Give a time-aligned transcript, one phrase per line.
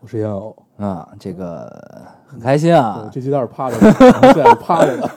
[0.00, 1.72] 我是烟偶，啊，这个
[2.26, 3.92] 很开心啊对，这期待是趴着的，
[4.32, 5.10] 现在是趴着的，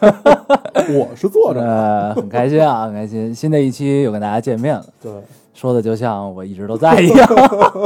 [0.97, 1.67] 我是坐着的。
[1.67, 3.33] 呃，很开心啊，很开心。
[3.35, 5.11] 新的一期又跟大家见面了，对，
[5.53, 7.27] 说的就像我一直都在一样。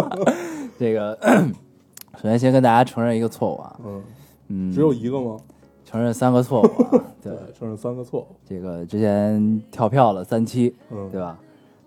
[0.78, 1.18] 这个，
[2.22, 4.02] 首先先跟大家承认一个错误啊，嗯，
[4.50, 5.38] 嗯，只有一个吗？
[5.84, 7.04] 承认三个错误啊。
[7.22, 8.28] 对，承认三个错误。
[8.48, 11.38] 这个之前跳票了三期，嗯，对吧？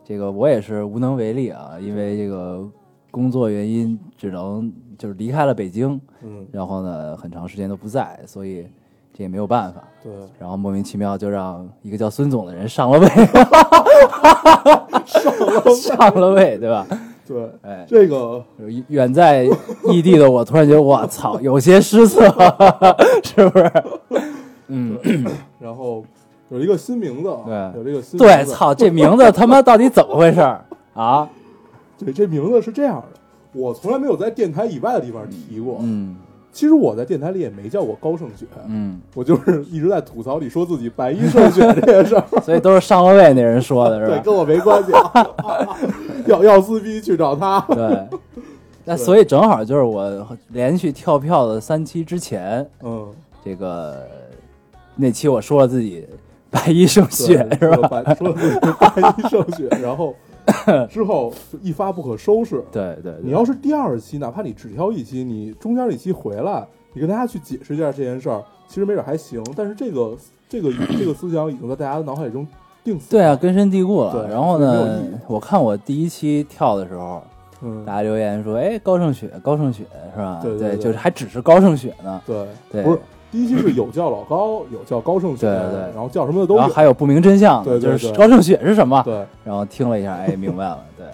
[0.04, 2.68] 这个我也是无能为力啊，因为这个
[3.16, 8.66] 工作原因，只能就是离开了北京，嗯，然后呢，很长时间都不在，所以
[9.14, 9.82] 这也没有办法。
[10.04, 13.08] 对，然后莫名其妙就让一个叫孙总的人上了位，
[15.74, 16.86] 上了位，对吧？
[17.26, 18.44] 对，哎，这个。
[18.88, 19.48] 远在
[19.90, 22.20] 异地的我突然觉得，我操， 有些失色，
[23.24, 23.72] 是不是？
[24.68, 24.98] 嗯，
[25.58, 26.04] 然后
[26.50, 27.80] 有一个新名字啊，对。
[27.80, 28.52] 有这个新对，名字。
[28.52, 30.40] 操，这名字他妈到底怎么回事
[30.92, 31.26] 啊？
[31.98, 33.18] 对，这名字是这样的，
[33.52, 35.78] 我从来没有在电台以外的地方提过。
[35.82, 36.16] 嗯
[36.52, 44.90] 其实我在电台里也没叫过高胜雪，嗯，我就是一直在吐槽里说自己白衣胜雪这件事儿，所以都是上了位那人说的 是吧对，跟我没关系。
[46.26, 47.60] 要要撕逼去找他。
[47.68, 48.08] 对。
[48.86, 53.06] 那所以正好就是我连续跳票的三期之前，嗯，
[53.44, 54.08] 这个
[54.94, 56.06] 那期我说了自己
[56.50, 57.76] 白衣胜雪是吧？
[57.76, 60.14] 说白说自己白衣胜雪，然后
[60.88, 62.62] 之后就一发不可收拾。
[62.72, 69.42] 对对，对你要是第二期，哪怕你只挑一期，你中间一期回来，你跟大家去解释一下这件事儿，其实没准还行。
[69.56, 70.16] 但是这个
[70.48, 72.46] 这个这个思想已经在大家的脑海中
[72.84, 73.10] 定死。
[73.10, 74.12] 对啊，，根深蒂固了。
[74.12, 77.22] 对然后呢，我看我第一期跳的时候，
[77.62, 82.20] 嗯大，家留言说：“哎，高胜雪，高胜雪是吧？”对对对就是还只是高胜雪呢。
[82.26, 82.98] 对对不是
[83.30, 86.60] 第一期是有叫老高，有叫高胜雪，对对然后叫什么的都有。
[86.60, 89.02] 然后还有不明真相的，对对就是高胜雪是什么？
[89.04, 91.06] 对然后听了一下，哎，明白了，对。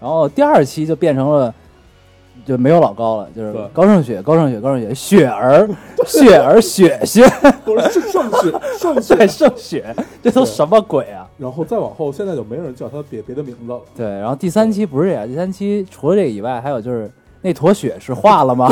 [0.00, 1.54] 然后第二期就变成了。
[2.46, 5.68] 就没有老高了，就是高胜雪，高胜雪，高胜雪，雪儿，
[6.06, 7.22] 雪儿，雪雪，
[7.66, 9.26] 不是是胜雪， 胜雪对，。
[9.28, 11.28] 胜雪，这都什么鬼啊？
[11.36, 13.78] 然后再往后，现在就没人叫他别别的名字了。
[13.94, 17.08] 对，然后第三期不是这样，第三期除了这个以外，还有就是
[17.42, 18.68] 那坨雪是化了吗？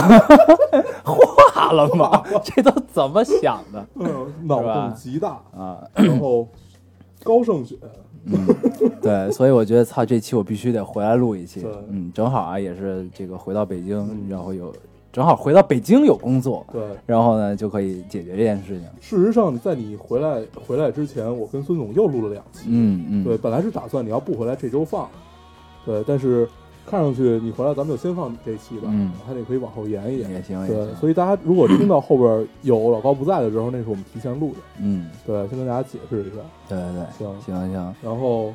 [1.04, 1.14] 化
[1.72, 2.22] 了吗？
[2.44, 5.40] 这都怎么想的 嗯，脑洞极大。
[5.56, 5.82] 啊？
[5.94, 6.46] 然后
[7.22, 7.76] 高胜雪，
[8.24, 8.46] 嗯，
[9.00, 11.64] 对，所以我觉得操，这期我必须得回来录一期。
[11.88, 14.72] 嗯，正好啊，也是这个回到北京，嗯然后有
[15.10, 16.82] 正好回到北京有工作，对。
[17.06, 18.84] 然后呢就可以解决这件事情。
[19.00, 22.66] 事实上，在你回来回来之前，我跟孙总又录了两期。
[22.68, 25.08] 嗯嗯，对，本来是打算你要不回来这周放，
[25.84, 26.48] 对，但是
[26.88, 30.30] 看上去你回来，咱们就先放这期吧，嗯还得可以往后延一延。
[30.30, 30.96] 也行也对，行。
[30.96, 34.58] 所以大家如果听到后边有老高不在的时候，那是我们提前录的。
[34.80, 36.36] 嗯，对，先跟大家解释一下。
[36.68, 37.94] 对对对，行，行行。
[38.02, 38.52] 然后，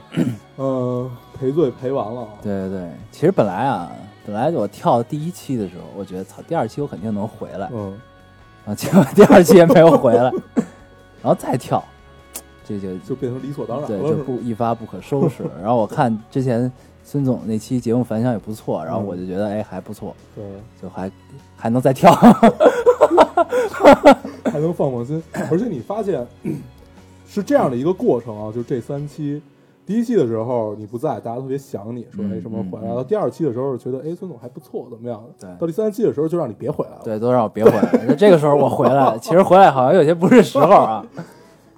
[0.58, 2.28] 嗯、 赔罪赔完了啊。
[2.42, 3.92] 对对对，其实本来啊，
[4.26, 7.94] 本来我跳第一期的时候，我觉得操，第二期我肯定能回来嗯，
[8.66, 10.32] 啊，结果第二期也没有回来，
[11.22, 11.84] 然后再跳，
[12.66, 14.38] 这就就变成理所当然对，了，就不？
[14.40, 15.44] 一发不可收拾。
[15.62, 16.72] 然后我看之前
[17.04, 20.44] 孙总那期节目反响也不错，然后嗯我就觉得哎还不错，对，
[20.82, 21.12] 就还
[21.56, 22.12] 还能再跳。
[24.46, 25.22] 还能放放心。
[25.52, 26.26] 而且你发现
[27.28, 29.42] 是这样的一个过程啊，就这三期。
[29.86, 33.04] 第一期的时候你不在，大家特别想你，说嗯哎什么时候回来了。
[33.04, 35.22] 第二期的时候觉得哎孙总还不错，怎么样？
[35.40, 37.02] 对到第三期的时候就让你别回来了。
[37.04, 38.06] 对，都让我别回来。
[38.08, 41.06] 那这个时候我回来了，其实回来好像有些不是时候啊。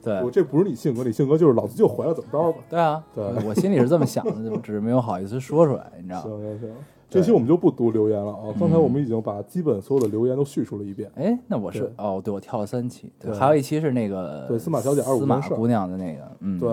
[0.05, 2.59] 对我这不是你性格，你性格就是老子就回来怎么着吧。
[2.69, 6.23] 对啊，对我心里是这么想的，就只是没有好意思说出来，你知道吗？
[6.23, 6.69] 行行行，
[7.09, 8.53] 这期我们就不读留言了啊。
[8.59, 11.11] 刚才我们已经把基本所有的留言都叙述了一遍。
[11.15, 16.69] 哎，那我是对哦，对，我跳了三期，对，对还有一期是那个对司马小姐二五件事儿司马姑娘的那个，嗯，对，，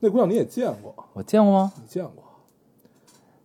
[0.00, 1.72] 那姑娘你也见过，我见过吗？
[1.76, 2.22] 你见过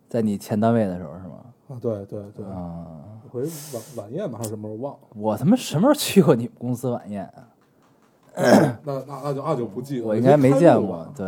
[0.08, 1.34] 在你前单位的时候是吗？
[1.68, 1.78] 啊？
[1.80, 2.86] 对对对，啊，
[3.30, 5.00] 回晚晚宴吧还是什么时候忘了？
[5.16, 7.48] 我他妈什么时候去过你们公司晚宴啊？
[8.84, 11.26] 那那那就那就不记了，我应该没见过，对，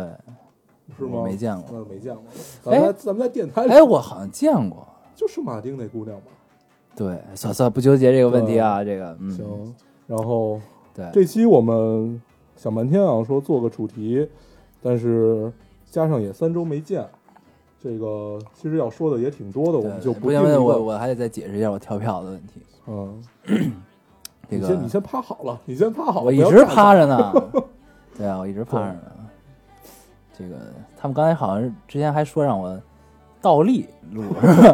[0.97, 1.23] 是吗？
[1.23, 2.23] 没见过那没见过。
[2.61, 6.25] 咱们在咱们在电台里，哎，我好像见过，就是马丁那姑娘吧。
[6.95, 9.75] 对，算算不纠结这个问题啊，这个，嗯，行，
[10.07, 10.59] 然后
[10.93, 12.21] 对，这期我们
[12.55, 14.27] 想半天啊，说做个主题，
[14.81, 15.51] 但是
[15.89, 17.07] 加上也三周没见，
[17.81, 22.61] 这个其实要说的也挺多的，我们就不行，定一个我我还得再解释一下我跳票的问题。
[22.87, 23.23] 嗯，
[24.49, 26.65] 这个你先你先趴好了，你先趴好了，我一直。
[26.65, 27.33] 趴着呢。
[28.17, 29.01] 对啊，我一直趴着呢。
[30.37, 30.55] 这个
[30.95, 32.79] 他们刚才好像之前还说让我
[33.41, 34.23] 倒立录，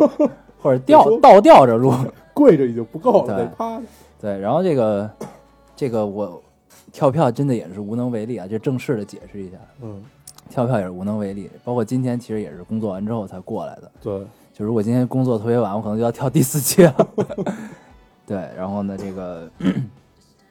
[0.62, 1.94] 或者吊倒吊着录。
[2.34, 3.84] 跪着已经不够了，对得趴着。
[4.20, 5.08] 对，然后这个
[5.76, 6.42] 这个我
[6.92, 10.04] 跳票真的也是无能为力啊，就正式的解释一下，嗯，
[10.50, 11.48] 跳票也是无能为力。
[11.64, 13.92] 包括今天其实也是工作完之后才过来的。
[14.02, 17.08] 对，就如果今天工作特别晚，我可能就要跳第四期了。
[18.26, 19.50] 对，然后呢，这个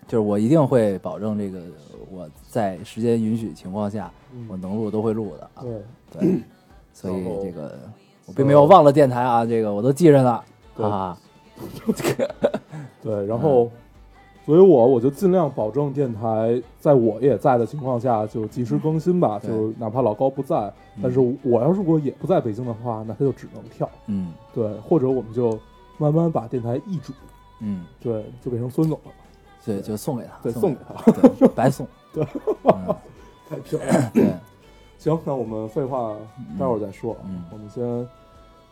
[0.06, 1.60] 就是我一定会保证这个
[2.10, 5.62] 我在时间允许情况下，嗯我能录都会录的啊。
[5.62, 5.82] 对，
[6.20, 6.42] 对，
[6.92, 7.78] 所以这个
[8.26, 10.40] 我并没有忘了电台啊，这个我都记着呢。
[10.74, 11.18] 对啊，
[13.02, 13.70] 对，然后，
[14.46, 20.72] 所以我我就尽量保证电台在我也在的情况下就及时更新吧，就哪怕老高不在，
[21.02, 23.88] 但是我要如果也不在北京的话，那他就只能跳。
[24.06, 25.58] 嗯对，或者我们就
[25.98, 27.12] 慢慢把电台易主，
[27.62, 29.12] 嗯，对，就变成孙总了，
[29.64, 31.86] 对，就送给他，对，送送给他，对，白送。
[32.12, 32.26] 对。
[32.64, 32.94] 嗯，
[33.48, 34.10] 太漂亮。
[34.12, 34.34] 对，
[34.98, 36.14] 行，那我们废话
[36.58, 37.42] 待会儿再说，嗯。
[37.52, 38.06] 我们先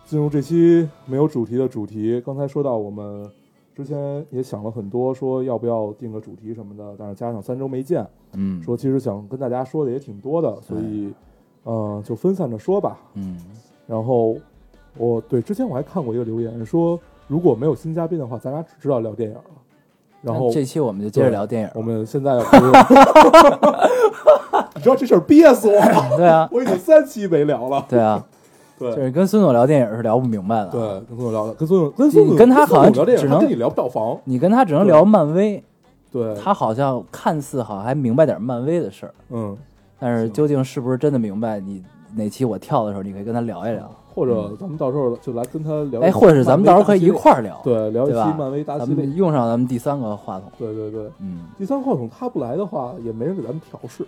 [0.04, 2.20] 进入这期没有主题的主题。
[2.20, 3.30] 刚才说到我们
[3.74, 11.14] 之前也想了很多，说要不要定个主题什么的，但是加上三周没见，嗯，说其实想跟大家说的也挺多的，所以，
[11.62, 12.98] 呃，就分散着说吧。
[13.14, 13.40] 嗯。
[13.86, 14.36] 然后
[14.96, 16.98] 我对之前我还看过一个留言说，
[17.30, 19.42] 如果没有新嘉宾的话，咱俩只知道聊电影了。
[20.20, 21.70] 然后这期我们就接着聊电影。
[21.74, 22.66] 我们现在要开始，
[24.74, 27.86] 你知道这事儿憋死我了，对啊，我已经三期没聊了。
[27.88, 28.26] 对啊，
[28.80, 30.70] 对就是跟孙总聊电影是聊不明白的。
[30.70, 34.18] 对，，跟孙总聊的，跟孙总跟孙总你跟他好像聊电影，只能他跟你聊票房。
[34.24, 35.62] 你跟他只能聊漫威，
[36.10, 39.56] 对，他好像看似好像还明白点漫威的事儿，嗯，
[40.00, 41.60] 但是究竟是不是真的明白？
[41.60, 41.84] 你
[42.16, 43.88] 哪期我跳的时候，你可以跟他聊一聊。
[44.14, 46.00] 或者咱们到时候就来跟他聊。
[46.00, 49.04] 哎，或者是咱们到时候可以一块儿聊，对聊一期漫威大咱系列。
[49.06, 50.50] 们用上咱们第三个话筒。
[50.58, 54.06] 对对对，嗯，第三个话筒他不来的话，也没人给咱们调试。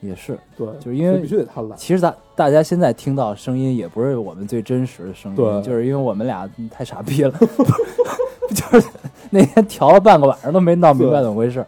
[0.00, 1.74] 也是，对，就是因为必须得他来。
[1.76, 7.32] 其实咱大家现在听到声音也不是我们最真实的声音，对就是因为我们俩太傻逼了，
[8.52, 8.88] 就是
[9.30, 11.64] 那天调了半个晚上都没闹明白怎么回事。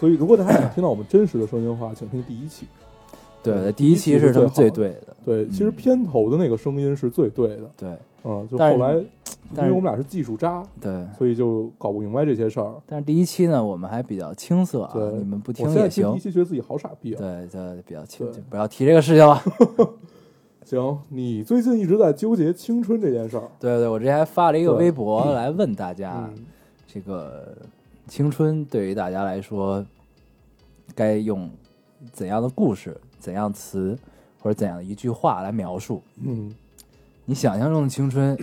[0.00, 2.66] 所以如果大家想听到我们真实的声音的话，请听第一期。
[3.42, 7.70] 对，对第一期是他们最对的，对，其实片头的那个声音是最对的。
[7.76, 8.94] 对嗯，就后来
[9.56, 11.06] 因为我们俩是技术渣，对。
[11.18, 12.74] 所以就搞不明白这些事儿。
[12.86, 16.20] 但是第一期呢，我们还比较青涩啊，对，你们不听也行第一。
[16.20, 17.18] 期觉得自己好傻逼啊。
[17.18, 19.42] 对，就比较轻，对就不要提这个事情了。
[20.64, 23.44] 行，你最近一直在纠结青春这件事儿。
[23.60, 26.44] 对对，我之前还发了一个微博来问大家，嗯，
[26.88, 27.54] 这个
[28.08, 29.84] 青春对于大家来说，
[30.94, 31.50] 该用
[32.10, 33.94] 怎样的故事、怎样词
[34.44, 36.02] 或者怎样的一句话来描述？
[36.22, 36.54] 嗯，
[37.24, 38.36] 你想象中的青春，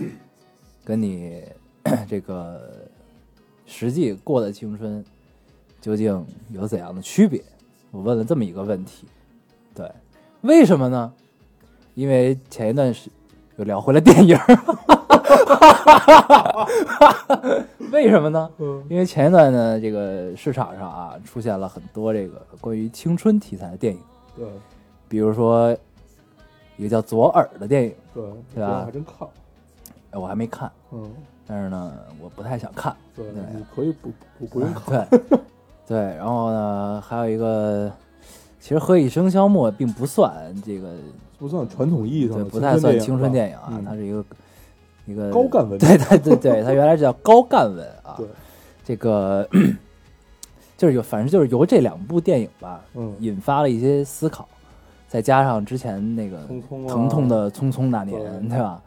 [0.84, 1.44] 跟你
[2.10, 2.60] 这个
[3.66, 5.04] 实际过的青春，
[5.80, 7.40] 究竟有怎样的区别？
[7.92, 9.06] 我问了这么一个问题。
[9.76, 9.88] 对，
[10.40, 11.12] 为什么呢？
[11.94, 13.08] 因为前一段时
[13.58, 14.58] 又聊回了电影儿，
[17.92, 18.50] 为什么呢？
[18.58, 24.00] 嗯因为前一段呢，这个市场上啊出现了很多这个关于青春题材的电影，
[24.34, 24.48] 对
[25.08, 25.76] 比如说
[26.76, 28.24] 一个叫《左耳》的电影，对，
[28.54, 29.28] 对吧我还真看。
[30.10, 31.10] 哎我还没看，嗯，
[31.46, 32.94] 但是呢，我不太想看。
[33.16, 35.08] 对，对你可以不不不用看。
[35.08, 35.40] 对
[35.86, 37.90] 对，然后呢，还有一个，
[38.60, 40.94] 其实《何以笙箫默》并不算这个，
[41.38, 44.24] 不算传统意义上对，的不太算青春电影啊，嗯它是一个
[45.06, 48.14] 一个高干文对对对对，它原来是叫高干文啊。
[48.18, 48.26] 对，
[48.84, 49.48] 这个
[50.76, 54.46] 就是有，反正就是由这两部电影吧，嗯，引发了一些思考，
[55.12, 56.38] 再加上之前那个
[56.88, 58.80] 疼痛的《匆匆那年》，对对吧？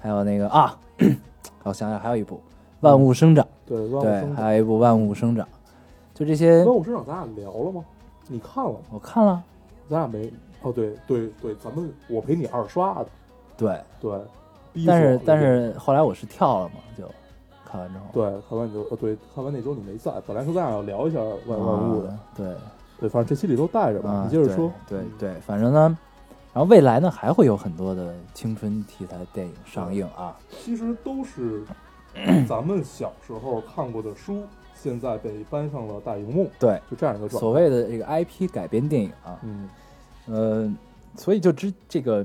[0.00, 0.78] 还有那个啊，
[1.64, 2.36] 我想想，还有一部
[2.78, 4.36] 《万物生长》，对，万物对，生长。
[4.36, 5.44] 还有一部《万物生长》，
[6.14, 7.84] 就这些万物生长，咱俩聊了吗？
[8.28, 8.76] 你看了吗？
[8.92, 9.42] 我看了，
[9.90, 10.32] 咱俩没。
[10.62, 13.06] 哦，对对对，咱们我陪你二刷的。
[13.56, 14.16] 对，对，
[14.86, 17.02] 但是但是后来我是跳了嘛，就
[17.68, 22.46] 看完之后，对，看完你就呃对，看完那周你没在，本来说咱俩要聊一下万万物的，啊对，
[23.04, 24.72] 对，反正这期里都带着吧，啊，你接着说。
[24.88, 25.98] 对对对，反正呢，
[26.54, 31.62] 然后未来呢还会有很多的青春题材电影上映啊，其实都是
[32.48, 34.42] 咱们小时候看过的书，
[34.74, 37.40] 现在被搬上了大荧幕，对，就这样一个状态。
[37.40, 39.68] 所谓的这个 IP 改编电影啊，嗯
[40.26, 40.74] 呃，
[41.14, 42.24] 所以就之这个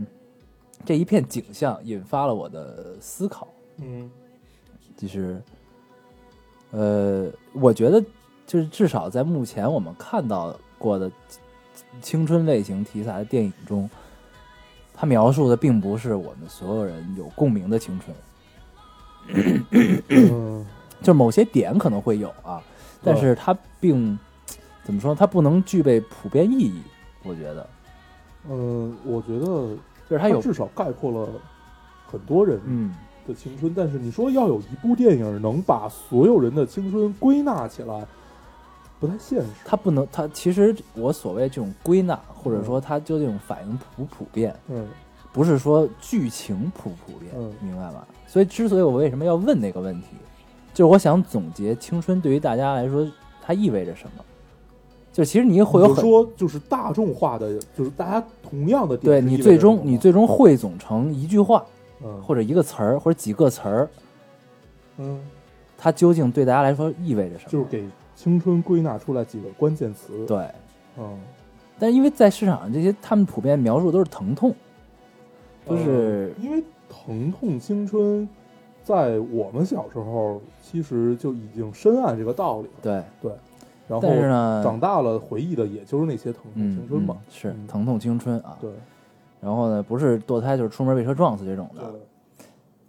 [0.85, 4.09] 这一片景象引发了我的思考，嗯
[4.95, 5.41] 就是
[6.71, 8.01] 呃，我觉得
[8.45, 11.11] 就是至少在目前我们看到过的
[12.01, 13.87] 青春类型题材的电影中，
[14.93, 19.63] 它描述的并不是我们所有人有共鸣的青春，
[20.09, 20.65] 嗯，
[21.01, 22.61] 就是某些点可能会有啊，
[23.03, 24.17] 但是它并
[24.83, 26.81] 怎么说，它不能具备普遍意义。
[27.23, 27.69] 我觉得，
[28.49, 29.45] 嗯，我觉得
[30.09, 31.29] 就是它有至少概括了
[32.07, 32.95] 很多人嗯，
[33.27, 38.07] 的青春，但是你说要有一部电影能把所有人的青春归纳起来，
[38.99, 39.47] 不太现实。
[39.63, 44.87] 它不能，它其实我所谓这种归纳，或者说它究竟反应普不普遍，嗯
[45.31, 48.07] 不是说剧情普不普遍，嗯明白吧？
[48.27, 50.07] 所以，之所以我为什么要问那个问题，
[50.73, 53.07] 就是我想总结青春对于大家来说
[53.41, 54.23] 它意味着什么。
[55.11, 61.65] 就其实你会有很就说就是大众化的，就是大家同样的点对你最终你最终汇总成一句话
[62.03, 63.89] 嗯或者一个词儿或者几个词儿，
[64.97, 65.19] 嗯，
[65.77, 67.51] 它究竟对大家来说意味着什么？
[67.51, 67.83] 就是给
[68.19, 70.45] 青春归纳出来几个关键词。，对，
[70.97, 71.17] 嗯，
[71.79, 74.53] 但是因为在市场上这些他们普遍描述都是疼痛，
[75.65, 78.27] 就是呃因为疼痛青春，
[78.83, 82.73] 在我们小时候其实就已经深谙这个道理了。
[82.81, 83.31] 对，对，
[83.87, 87.31] 然后但是呢，长大了回忆的也就是那些疼痛嗯青春嘛嗯。
[87.31, 88.57] 是嗯疼痛青春啊。
[88.59, 88.69] 对
[89.39, 91.89] 然后呢，不是堕胎就是出门被车撞死这种的。
[91.89, 92.45] 对，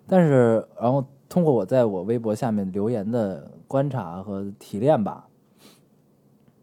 [0.08, 5.28] 但是，然后通过我在我微博下面留言的观察和提炼吧，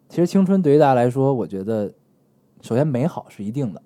[0.10, 1.94] 其实青春对于大家来说，我觉得
[2.62, 3.82] 首先美好是一定的，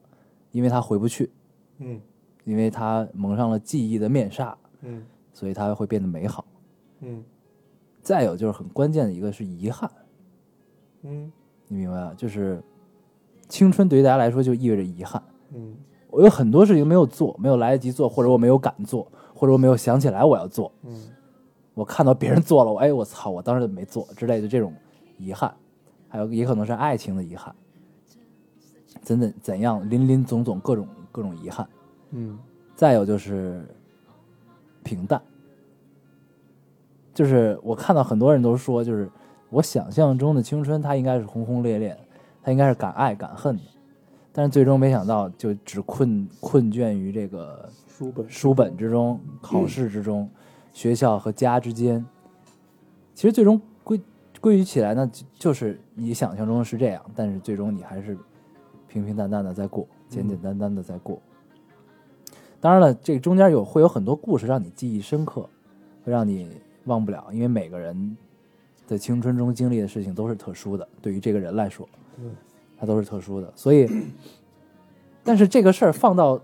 [0.52, 1.32] 因为它回不去，
[1.78, 2.02] 嗯。
[2.44, 5.06] 因为它蒙上了记忆的面纱，嗯。
[5.32, 6.44] 所以它会变得美好。
[7.02, 7.24] 嗯。
[8.02, 9.90] 再有就是很关键的一个是遗憾，
[11.04, 11.32] 嗯。
[11.68, 12.12] 你明白啊？
[12.18, 12.60] 就是
[13.48, 15.22] 青春对于大家来说就意味着遗憾。
[15.54, 15.76] 嗯。
[16.10, 19.08] 我有很多事情没有做，没有来得及做，或者我没有敢做，
[19.42, 20.72] 或者我没有想起来我要做。
[20.84, 20.96] 嗯
[21.74, 24.72] 我看到别人做了，我哎我操，我当时没做之类的这种
[25.18, 25.52] 遗憾，
[26.08, 27.56] 还有也可能是爱情的遗憾，
[29.02, 31.68] 怎怎怎样林林总总各种各种遗憾。
[32.12, 32.38] 嗯
[32.76, 33.66] 再有就是
[34.84, 35.20] 平淡，
[37.16, 39.10] 就是我看到很多人都说，就是
[39.50, 42.00] 我想象中的青春，它应该是轰轰烈烈的，
[42.44, 43.64] 它应该是敢爱敢恨的，
[44.32, 47.68] 但是最终没想到就只困困倦于这个
[48.02, 50.28] 书本书本之中、考试之中、
[50.74, 52.04] 学校和家之间。
[53.14, 54.02] 其实最终归
[54.40, 58.18] 归于起来呢，就就是你想象中是这样，但是最终你还是
[58.88, 61.22] 平平淡淡的在过，简简单单的在过。
[62.60, 65.48] 当然了，这个中间有会有很多故事让你记忆深刻，
[66.04, 66.50] 会让你
[66.86, 68.18] 忘不了，因为每个人
[68.88, 72.26] 的青春中经历的事情都是特殊的，对于这个人来说，对
[72.80, 73.54] 它都是特殊的。
[73.56, 73.88] 所以，
[75.24, 76.42] 但是这个事儿放到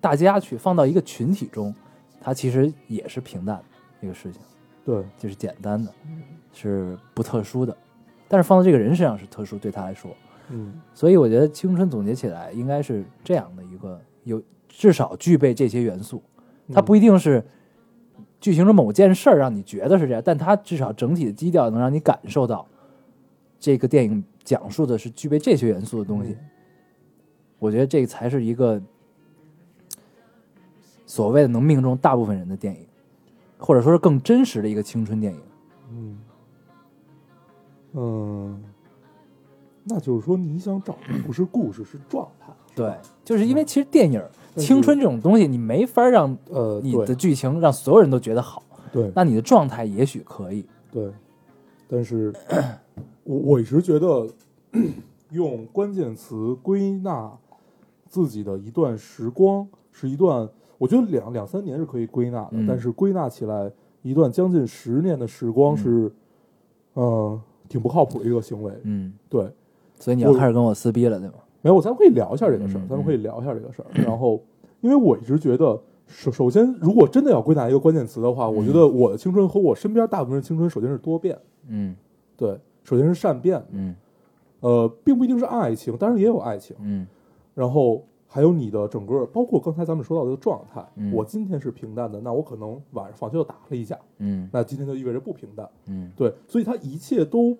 [0.00, 1.74] 大家去，放到一个群体中，
[2.20, 4.40] 它其实也是平淡的一个事情，
[4.84, 5.92] 对就是简单的，
[6.52, 7.76] 是不特殊的。
[8.28, 10.10] 但是放到这个人身上是特殊，对他来说，
[10.50, 16.22] 嗯所以我觉得青春总结起来应该是这样的一个，有至少具备这些元素。
[16.72, 17.44] 它不一定是
[18.40, 22.66] 剧情中某件事儿让你觉得是这样，但它至少整体的基调能让你感受到
[23.58, 26.32] 这个电影讲述的是具备这些元素的东西。
[26.32, 26.38] 嗯
[27.60, 28.80] 我觉得这才是一个
[31.08, 32.86] 所谓的能命中大部分人的电影，
[33.56, 35.40] 或者说是更真实的一个青春电影。
[35.90, 36.18] 嗯
[37.94, 38.62] 嗯，
[39.84, 42.52] 那就是说你想找的不是故事，是状态。
[42.76, 44.22] 对，就是因为其实电影
[44.54, 48.62] 青春这种东西，你没法让呃，你的剧情让所有人都觉得好，
[48.92, 50.66] 对那你的状态也许可以。
[50.92, 51.10] 对，
[51.88, 52.32] 但是
[53.24, 54.28] 我我一直觉得
[55.32, 57.32] 用关键词归纳
[58.08, 60.48] 自己的一段时光，是一段
[60.78, 63.70] 我觉得两两三年是可以归纳的，嗯但是归纳起来
[64.02, 66.10] 一段将近十年的时光是，
[66.94, 68.72] 呃，挺不靠谱的一个行为。
[68.84, 69.50] 嗯，对，
[69.98, 71.34] 所以你要我开始跟我撕逼了，对吗？
[71.60, 73.86] 没有，咱们可以聊一下这个事儿，嗯咱们可以聊一下这个事儿。
[74.02, 74.40] 然后，
[74.80, 81.96] 因为我一直觉得，首首先，如果真的要归纳一个关键词的话，我觉得我的青春和我身边大部分人青春，首先是多变，嗯
[82.36, 83.94] 对，首先是善变，嗯
[84.60, 86.76] 呃，并不一定是爱情，当然也有爱情。
[86.80, 87.06] 嗯
[87.54, 90.86] 然后还有你的整个，包括刚才咱们说到的状态。
[90.96, 95.66] 嗯我今天是平淡的，那我可能晚上放学就打了一架，嗯那今天就意味着不平淡。
[95.86, 97.56] 嗯对，所以它一切都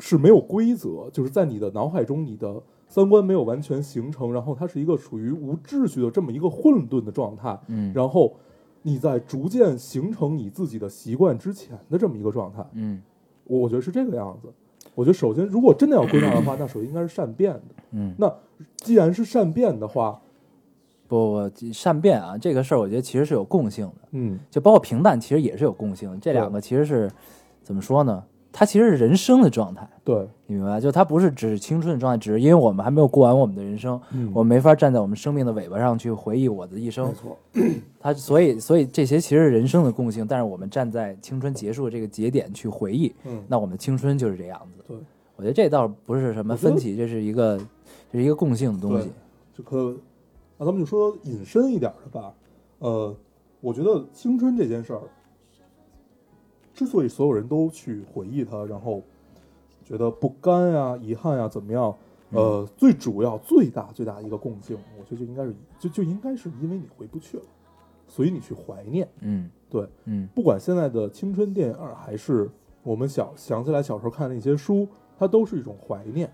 [0.00, 8.34] 是没有规则，就是在你的脑海中，你的三观没有完全形成，然后它是一个属于无秩序的这么一个混沌的状态，嗯然后
[8.82, 13.00] 你在逐渐形成你自己的习惯之前的这么一个状态，嗯
[13.44, 14.52] 我我觉得是这个样子。
[14.96, 17.60] 我觉得首先，如果真的要归纳的话， 那首先应该是善变的。
[17.92, 18.34] 嗯，那
[18.78, 20.20] 既然是善变的话，
[21.06, 26.16] 不不，善变啊，这个事儿我觉得其实是有共性的，嗯就包括平淡，其实也是有共性的。
[26.16, 27.10] 这两个其实是
[27.62, 28.24] 怎么说呢？
[28.58, 30.80] 它其实是人生的状态，对，你明白？
[30.80, 37.12] 就它不是只是青春的状态，只是因为我们还没有过完我们的人生，嗯我们没法站在我们生命的尾巴上去回忆我的一生没。
[37.12, 37.38] 错，
[38.00, 44.82] 它所以所以这些其实是人生的共性，但是我们站在青春结束的这个节点去回忆，嗯，那我们的青春就是这样子。
[44.88, 44.96] 对，
[45.36, 47.58] 我觉得这倒不是什么分歧，这是一个
[48.10, 49.12] 这是一个共性的东西。
[49.54, 49.94] 就可，
[50.56, 52.32] 那咱们就说引申一点的吧。
[52.78, 53.14] 呃，
[53.60, 55.02] 我觉得青春这件事儿，
[56.76, 59.02] 之所以所有人都去回忆它，然后
[59.82, 61.92] 觉得不甘呀、遗憾呀，怎么样？
[62.30, 67.42] 呃，最主要、最大、最大的一个共性，我觉得就应该是，就就应该是因为你回不去了，
[68.06, 69.08] 所以你去怀念。
[69.20, 72.50] 嗯对，嗯不管现在的青春电影，还是
[72.82, 76.30] 我们小想起来小时候看的那些书，它都是一种怀念。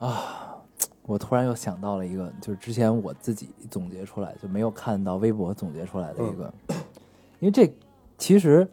[0.00, 0.56] 啊，
[1.04, 6.52] 我突然又想到了一个，就是之前我自己总结出来，就没有看到微博总结出来的一个，
[7.38, 7.72] 因为这
[8.18, 8.68] 其实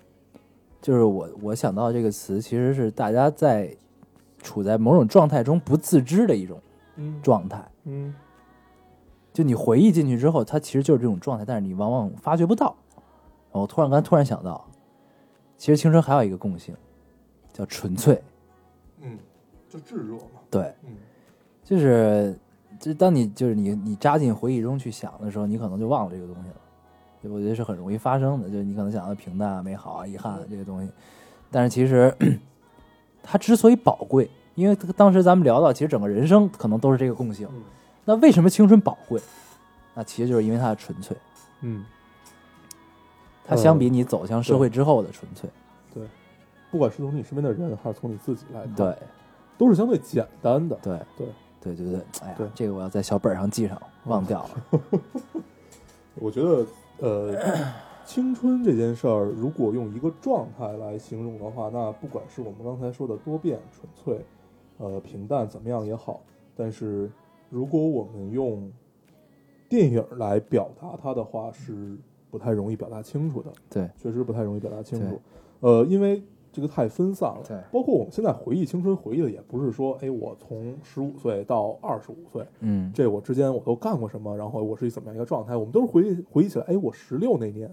[0.83, 3.73] 就是我我想到这个词，其实是大家在
[4.39, 6.59] 处在某种状态中不自知的一种
[6.97, 7.65] 嗯状态。
[7.85, 8.13] 嗯
[9.31, 12.75] 就你回忆进去之后，它其实就是这种状态，但是你往往发觉不到。
[13.51, 14.67] 我突然刚才突然想到，
[15.57, 16.75] 其实青春还有一个共性，
[17.53, 18.21] 叫纯粹。
[18.99, 19.17] 嗯，
[19.69, 20.41] 就炙热嘛。
[20.51, 20.97] 对，嗯
[21.63, 22.37] 就是，
[22.77, 26.55] 就当你就是你你扎进回忆中去想的时候，你可能就忘了这个东西了。
[27.23, 30.91] 就我觉得是很容易发生的，就是你可能想到平淡啊、美好啊、遗憾啊这些东西，
[31.49, 32.13] 但是其实
[33.23, 37.47] 它之所以宝贵，因为当时咱们聊到，其实整个人生可能都是这个共性。
[37.51, 37.61] 嗯
[38.05, 39.21] 那为什么青春宝贵？
[39.93, 41.15] 那其实就是因为它的纯粹。
[41.61, 41.85] 嗯，
[43.45, 45.49] 它相比你走向社会之后的纯粹，
[45.93, 46.03] 对
[46.69, 48.97] 不管是从你身边的人，还是从你自己来看，对，
[49.57, 50.77] 都是相对简单的。
[50.83, 51.27] 对对
[51.61, 54.81] 对对对，哎呀对，这个我要在小本上记上，忘掉了。
[56.15, 56.65] 我觉得，
[56.99, 57.35] 呃，
[58.05, 64.25] 青春这件事儿，如果用一个状态来形容的话，那不管是我们刚才说的多变、纯粹，
[64.77, 66.21] 呃，平淡怎么样也好，
[66.55, 67.09] 但是
[67.49, 68.71] 如果我们用
[69.69, 71.97] 电影来表达它的话，是
[72.29, 73.51] 不太容易表达清楚的。
[73.69, 75.21] 对，确实不太容易表达清楚。
[75.61, 76.21] 呃，因为
[76.53, 77.41] 这个太分散了。
[77.45, 87.69] 对包括我们现在回忆青春，回忆的也不是说，哎，我从十五岁到二十五岁，嗯，这我之间我都干过什么，然后我是一怎么样一个状态，我们都是回忆回忆起来，哎，我十六那年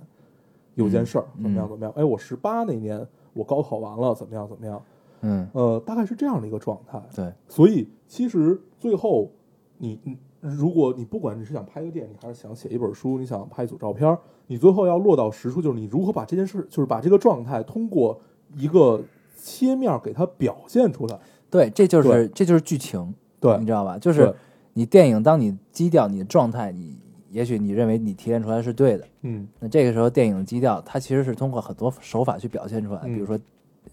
[0.74, 4.82] 有件事儿、嗯怎么样怎么样，哎，我十八那年我高考完了怎么样怎么样，
[5.20, 7.00] 嗯，呃，大概是这样的一个状态。
[7.14, 9.30] 对，所以其实最后
[9.78, 18.18] 你，你如果你不管你是想拍个电影，还是想写一本书，你想拍一组照片儿，你最后要落到实处，就是你如何把这件事，就是把这个状态通过
[18.56, 19.02] 一个
[19.36, 21.18] 切面给它表现出来。
[21.50, 23.98] 对，这就是这就是剧情，对你知道吧？
[23.98, 24.34] 就是
[24.72, 26.98] 你电影，当你基调、你的状态，你
[27.30, 33.38] 也许你认为你提炼出来是对的，嗯那这个时候电影的基调，它其实是通过很多手法去表现出来，嗯比如说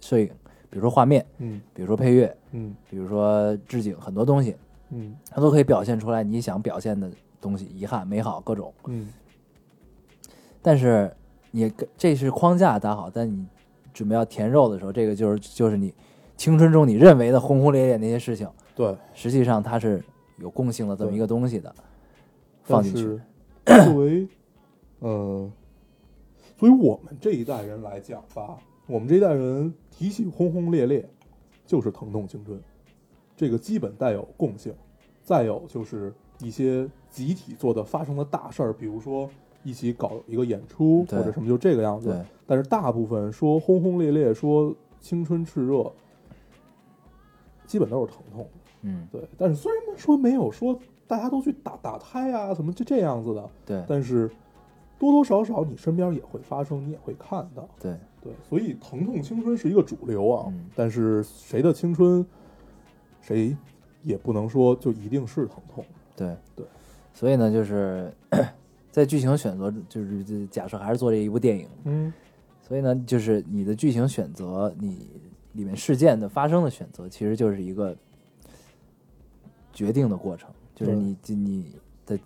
[0.01, 0.27] 摄影，
[0.69, 4.55] 比如说画面，嗯比如说配乐，嗯比如说置景，很多东西，
[4.91, 7.09] 嗯它都可以表现出来你想表现的
[7.41, 8.71] 东西，遗憾、美好各种。
[8.85, 9.07] 嗯
[10.61, 11.11] 但是
[11.51, 13.45] 你这是框架打好，但你
[13.97, 15.91] 准备要填肉的时候，这个就是就是你
[16.35, 20.03] 青春中你认为的轰轰烈烈那些事情，对，实际上它是
[20.37, 21.73] 有共性的这么一个东西的，
[22.61, 23.19] 放进去。
[23.65, 24.27] 作为，
[24.99, 25.51] 呃，
[26.55, 31.09] 作为我们这一代人来讲吧，我们这一代人提起轰轰烈烈，
[31.65, 32.61] 就是疼痛青春，
[33.35, 34.71] 这个基本带有共性。
[35.23, 39.27] 再有就是一些集体做的发生的大事儿，比如说
[39.63, 42.23] 一起搞一个演出或者什么，就这个样子。
[42.47, 45.91] 对，但是大部分说轰轰烈烈，说青春炽热，
[47.65, 48.47] 基本都是疼痛。
[48.83, 54.29] 嗯，对，但是虽然说没有说大家都去打打胎啊，什么就这样子的，对，但是
[54.99, 57.67] 多多少少你身边也会发生，你也会看到。
[57.79, 62.25] 对，对，所以疼痛青春是一个主流啊，嗯但是谁的青春，
[63.19, 63.55] 谁
[64.03, 65.83] 也不能说就一定是疼痛。
[66.15, 66.65] 对，对。
[67.13, 68.13] 所以呢，就是
[68.91, 72.13] 在剧情选择，就是这假设还是做这一部电影，嗯
[72.67, 75.07] 所以呢，就是你的剧情选择，你
[75.53, 77.95] 里面事件的发生的选择，其实就是一个
[79.71, 81.71] 决定的过程，就是对你你
[82.05, 82.19] 的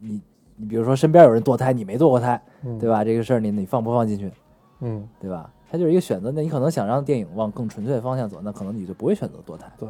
[0.00, 0.20] 你
[0.56, 2.88] 你比如说身边有人堕胎，你没堕过胎，嗯，对？
[2.88, 3.04] 吧？
[3.04, 4.32] 这个事儿你你放不放进去，
[4.80, 5.52] 嗯，对吧？
[5.70, 6.32] 它就是一个选择。
[6.32, 9.88] 那你可能想让电影往更纯粹的方向走，那可能你就不会选择堕胎，对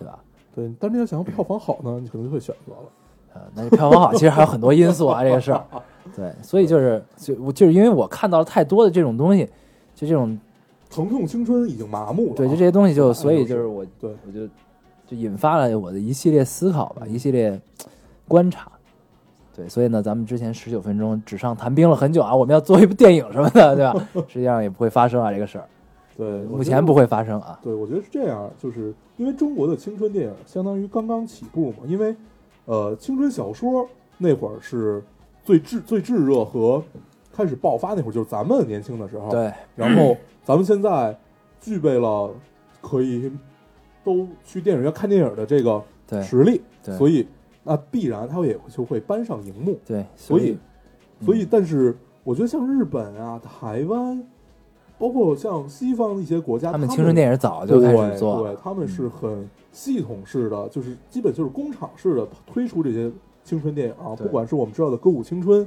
[0.00, 0.18] 对吧？
[0.52, 0.74] 对。
[0.80, 2.88] 但是你要想要票房好呢，你可能就会选择了。
[3.34, 5.64] 呃，那是票房好，其实还有很多因素啊，这个事儿。
[6.14, 9.48] 对，所以就是就我就是因为我看到了太多的这种东西，
[9.94, 10.38] 就这种
[10.90, 14.46] 疼痛青春已经麻木了啊，对，就这些东西就，哎所以就就是是我对我就
[15.06, 17.60] 就引发了我的一系列思考吧，嗯一系列
[18.26, 18.70] 观察。
[19.54, 24.08] 对，所以呢，咱们之前十九分钟纸上谈兵了很久啊，我们要做一部电影什么的，对吧？
[24.28, 25.64] 实际上也不会发生啊，这个事儿。
[26.16, 27.58] 对，目前不会发生啊。
[27.60, 32.14] 对，我觉得是这样，就是因为中国的青春电影相当于刚刚起步嘛，因为
[32.66, 35.02] 呃，青春小说那会儿是
[35.48, 36.82] 最炙最炙热和
[37.32, 39.30] 开始爆发那会儿，就是咱们年轻的时候。。
[39.30, 41.18] 对，然后咱们现在
[41.58, 42.30] 具备了
[42.82, 43.32] 可以
[44.04, 45.82] 都去电影院看电影的这个，
[46.22, 47.26] 实力，对所以
[47.64, 49.78] 那必然它也就会搬上荧幕。
[49.86, 50.58] 对，所以，
[51.24, 54.22] 所以，嗯但是我觉得像日本啊、台湾，
[54.98, 63.10] 包括像西方的一些国家，他们们青春电影早就开始做对，对他们是很系统式的，就是基本就是工厂式的推出这些
[63.48, 65.66] 青春电影啊，不管是我们知道的歌舞青春，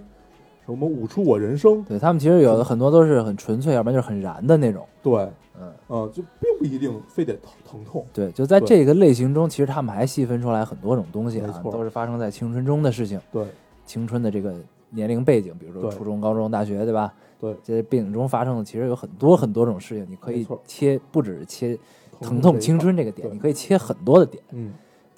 [0.65, 4.86] 什么舞出我人生，对他们其实有的很多都是很纯粹，要不然就是很燃的那种。
[5.02, 5.28] 对，
[5.60, 13.46] 嗯，呃，就并不一定非得疼疼痛，对，就在这个类型中，其实他们还细分出来很多种东西啊，都是发生在青春中的事情，对。
[13.84, 14.54] 青春的这个
[14.91, 17.12] 年龄背景，比如说初中、高中、大学，对吧？
[17.39, 21.78] 对，这些背景中发生的其实有很多很多种事情，你可以切，不只是切
[22.22, 24.41] 疼痛青春这个点，你可以切很多的点。
[24.52, 24.72] 嗯，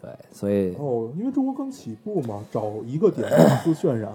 [0.03, 4.11] 对，所以哦因为中国刚起步嘛，找一个点大肆渲染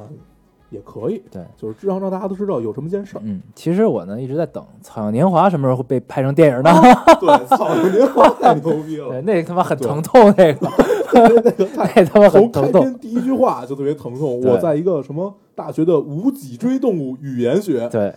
[0.68, 3.22] 也可以，对，就是至少让大家都知道有这么件事儿。
[3.24, 6.70] 嗯，其实我呢一直在等《草样年华》什么时候会被拍成电影呢？
[7.18, 10.68] 对，草样年华 太牛逼了对，，那他妈很疼痛，那个
[11.14, 12.82] 那个太他妈很疼痛。
[12.82, 14.42] 篇第一句话就特别疼痛。
[14.42, 18.14] 我在一个什么大学的无脊椎动物语言学，对，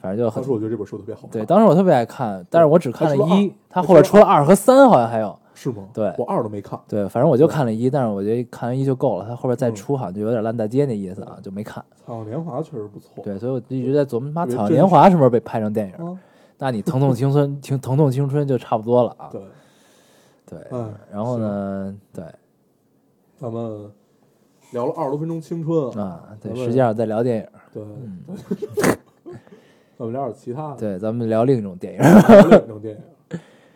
[0.00, 1.28] 反正就很当时我觉得这本书特别好。
[1.32, 1.44] 对。
[1.44, 5.36] 当时我特别爱看，但是我只看了一二，他后边出了二和三，好像还有。
[5.62, 5.86] 是吗？
[5.92, 6.80] 对我二都没看。
[6.88, 11.84] 对，反正我就看了一，但是我觉得看完一就够了，他后边再嗯出好像就有点烂大街那意思啊，就没看。
[12.06, 13.22] 草样年华确实不错。
[13.22, 16.06] 对，所以我一直在琢磨，妈，《草样年华》什么时候被拍成电影？
[16.06, 16.18] 啊，
[16.56, 19.28] 那你疼痛青春，疼疼痛青春就差不多了啊。
[19.30, 19.42] 对，
[20.46, 22.24] 对，哎，然后呢，对
[23.38, 23.90] 咱们
[24.72, 27.46] 聊了二十多分钟青春啊，对，实际上在聊电影。
[27.72, 28.18] 对，嗯，
[29.98, 32.00] 咱们聊点其他的，对，咱们聊另一种电影。
[32.00, 33.00] 另一种电影。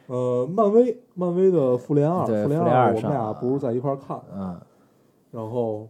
[0.07, 4.25] 呃，漫威，漫威的《复联二》，对复联二我们俩不是在一块儿看的。
[4.37, 4.61] 嗯，
[5.31, 5.88] 然后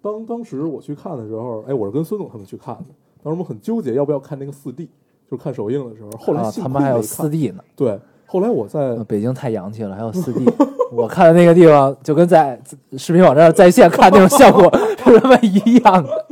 [0.00, 2.84] 当当时我去看的时候，哎，我是跟孙总他们去看的。
[3.22, 4.86] 当时我们很纠结要不要看那个四 D，
[5.28, 6.10] 就是看首映的时候。
[6.12, 7.62] 后来啊他们还有四 D 呢。
[7.74, 10.44] 对，后来我在呃北京太洋气了，还有四 D。
[10.92, 12.62] 我看的那个地方就跟在
[12.96, 14.62] 视频网站上在线看那种效果
[15.04, 16.26] 是他妈一样的，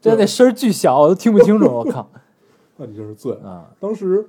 [0.00, 1.66] 真的那声巨小，我都听不清楚。
[1.66, 2.08] 我靠
[2.78, 3.32] 那你就是醉。
[3.44, 3.66] 啊！
[3.80, 4.24] 当时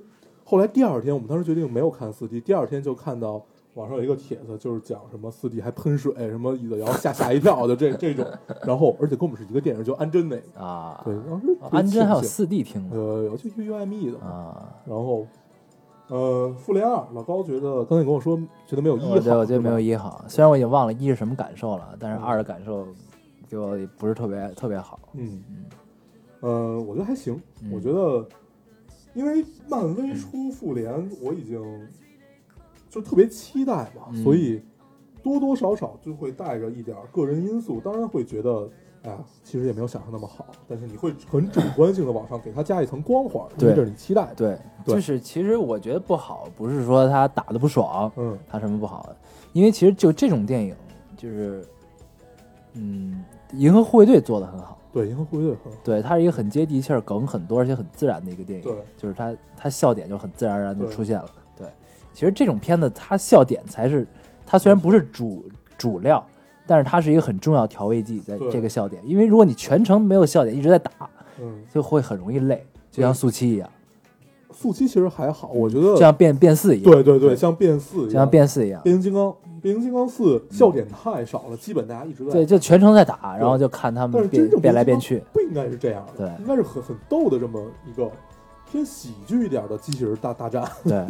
[0.50, 3.40] 后来第二天，我们当时决定没有看四 D，第二天就看到
[3.76, 8.26] 网上有一个帖子，就是讲什么四 D 还喷水，什么椅子摇吓吓一跳的这这种。
[8.64, 10.60] 然后而且跟我们是一个电影，就安贞那个。
[10.60, 14.18] 啊，对，当时安贞还有四 D 听的呃，有就 UIME 的。
[14.26, 15.28] 啊，然后
[16.08, 18.36] 呃，复联二，老高觉得刚才你跟我说
[18.66, 22.88] 觉得没有一好，我觉得我觉得没有一好，虽然我已经忘了一是什么感受了，但是嗯二的感受
[23.48, 25.00] 给我不是特别特别好。
[25.14, 25.44] 嗯，
[26.40, 27.40] 呃，我觉得还行。
[27.62, 28.28] 嗯我觉得，
[29.14, 31.88] 因为漫威出复联，我已经
[32.90, 34.62] 就特别期待嘛，嗯所以
[35.24, 38.70] 多多少少就会带着一点个人因素，当然会觉得。
[39.02, 44.36] 哎呀，其实也没有想象那么好，但是你会很主观性的往上给它加一层光环，这是你期待的。
[44.36, 49.10] 对，对就是其实我觉得不好，不是说他打的不爽，嗯，他什么不好，
[49.54, 50.76] 因为其实就这种电影，
[51.16, 51.66] 就是，
[52.74, 55.78] 嗯，银河护卫队做的很好，对，银河护卫队很好。
[55.84, 61.68] 对，它是一个很接地气儿、梗很多而且很自然的一个电影，对，就是它它笑点就很自然而然就出现了，对，
[62.14, 64.08] 其实这种片子它笑点才是，
[64.46, 65.46] 它虽然不是主
[65.78, 66.26] 主料，
[66.66, 70.92] 但是它是一个很重要调味剂，在这个笑点，因为如果你全程没有笑点一直在打，
[71.40, 73.70] 嗯，就会很容易累，就像速七一样，
[74.52, 88.10] 速七其实还好，我觉得就像变变四一样，对对对，像变四一样，像变四一样，变形金刚，变形金刚四笑点太少了，基本大家一直在对，就全程在打，然后就看他们变但是真正变来变去，不应该是这样的，对应该是很很逗的这么一个
[88.72, 91.06] 偏喜剧一点的机器人大大战，对，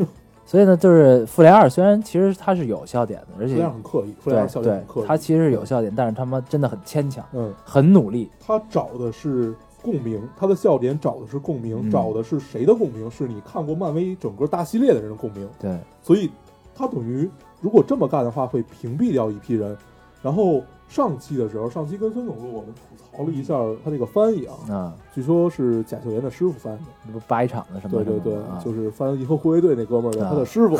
[0.45, 13.09] 所以呢，就是复联二虽然其实它是有笑点的，而且复联二很刻意，复联二笑点很刻意，，它其实是有笑点，但是他妈真的很牵强，嗯，很努力，他找的是共鸣，他的笑点找的是共鸣，嗯找的是谁的共鸣？
[13.12, 16.31] 是你看过漫威整个大系列的人的共鸣，对所以
[16.73, 17.29] 他等于
[17.62, 19.76] 如果这么干的话，会屏蔽掉一批人。
[20.22, 26.80] 然后上期的时候，上期跟孙总录，我们吐槽了一下他这个翻译啊，啊，据说是贾秀妍的师傅翻的。
[27.08, 30.76] 那不八一场的什么对对对，啊就是翻《银河护卫队》那哥们儿的啊他的师傅，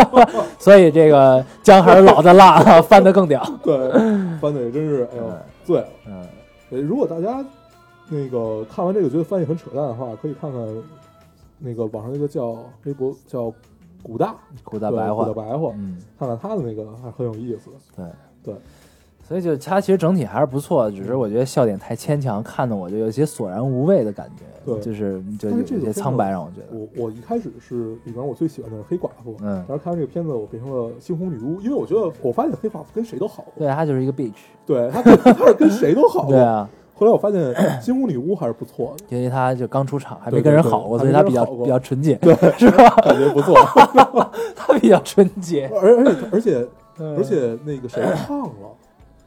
[0.60, 3.90] 所以这个姜还是老的辣，翻的更屌， 对，
[4.38, 5.88] 翻的也真是哎呦嗯醉了。
[6.70, 7.42] 嗯，如果大家
[8.10, 10.60] 那个看完这个觉得翻译很扯淡的话，可以看看
[11.58, 13.50] 那个网上那个叫微博叫
[14.04, 17.70] 古大古大白话古大，白话，嗯，看看他的那个还很有意思。
[17.96, 18.04] 对
[18.44, 18.54] 对，
[19.26, 34.34] 所以就他其实整体还是不错，只是我觉得笑点太牵强，看的我就有些索然无味的感觉，对就是就但有些苍白，让我觉得，我我一开始是里边我最喜欢的是黑寡妇，嗯然后看完这个片子我变成了猩红女巫，因为我觉得我发现黑寡妇跟谁都好，对，她就是一个 bitch，
[34.66, 36.28] 对她她是跟谁都好。
[36.30, 42.88] 对啊，后来我发现 金屋女巫还是不错的，因为他就刚出场，还没跟人好过，还所以他比较比较纯洁，对是吧？
[43.02, 43.54] 感觉不错。
[44.54, 47.16] 他比较纯洁， 而而且而且嗯。
[47.16, 48.70] 而且那个谁胖了，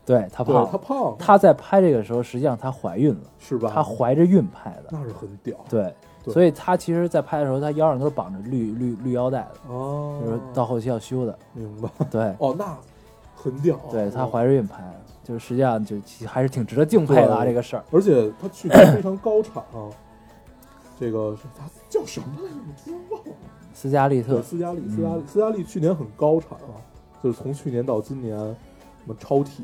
[0.06, 3.70] 对他胖，她胖了，她在拍这个时候，实际上她怀孕了，是吧？
[3.74, 5.58] 她怀着孕拍的，那是很屌。
[5.70, 6.34] 对，对。
[6.34, 10.22] 所以她其实，在拍的时候，她腰上都是绑着绿绿绿腰带的，哦。
[10.24, 11.90] 就是到后期要修的，明白。
[12.10, 12.78] 对，哦，那
[13.36, 13.78] 很屌。
[13.92, 14.82] 对她哦怀着孕拍，
[15.28, 17.84] 就是实际上就还是挺值得敬佩的啊，这个事儿。
[17.92, 19.90] 而且他去年非常高产啊。
[21.00, 22.56] 这个是她叫什么来着？
[22.56, 23.32] 我突然忘了。
[23.72, 26.74] 斯嘉丽特，，斯嘉丽，斯嘉丽嗯，斯嘉丽去年很高产啊，
[27.22, 28.56] 就是从去年到今年，什
[29.06, 29.64] 么超体，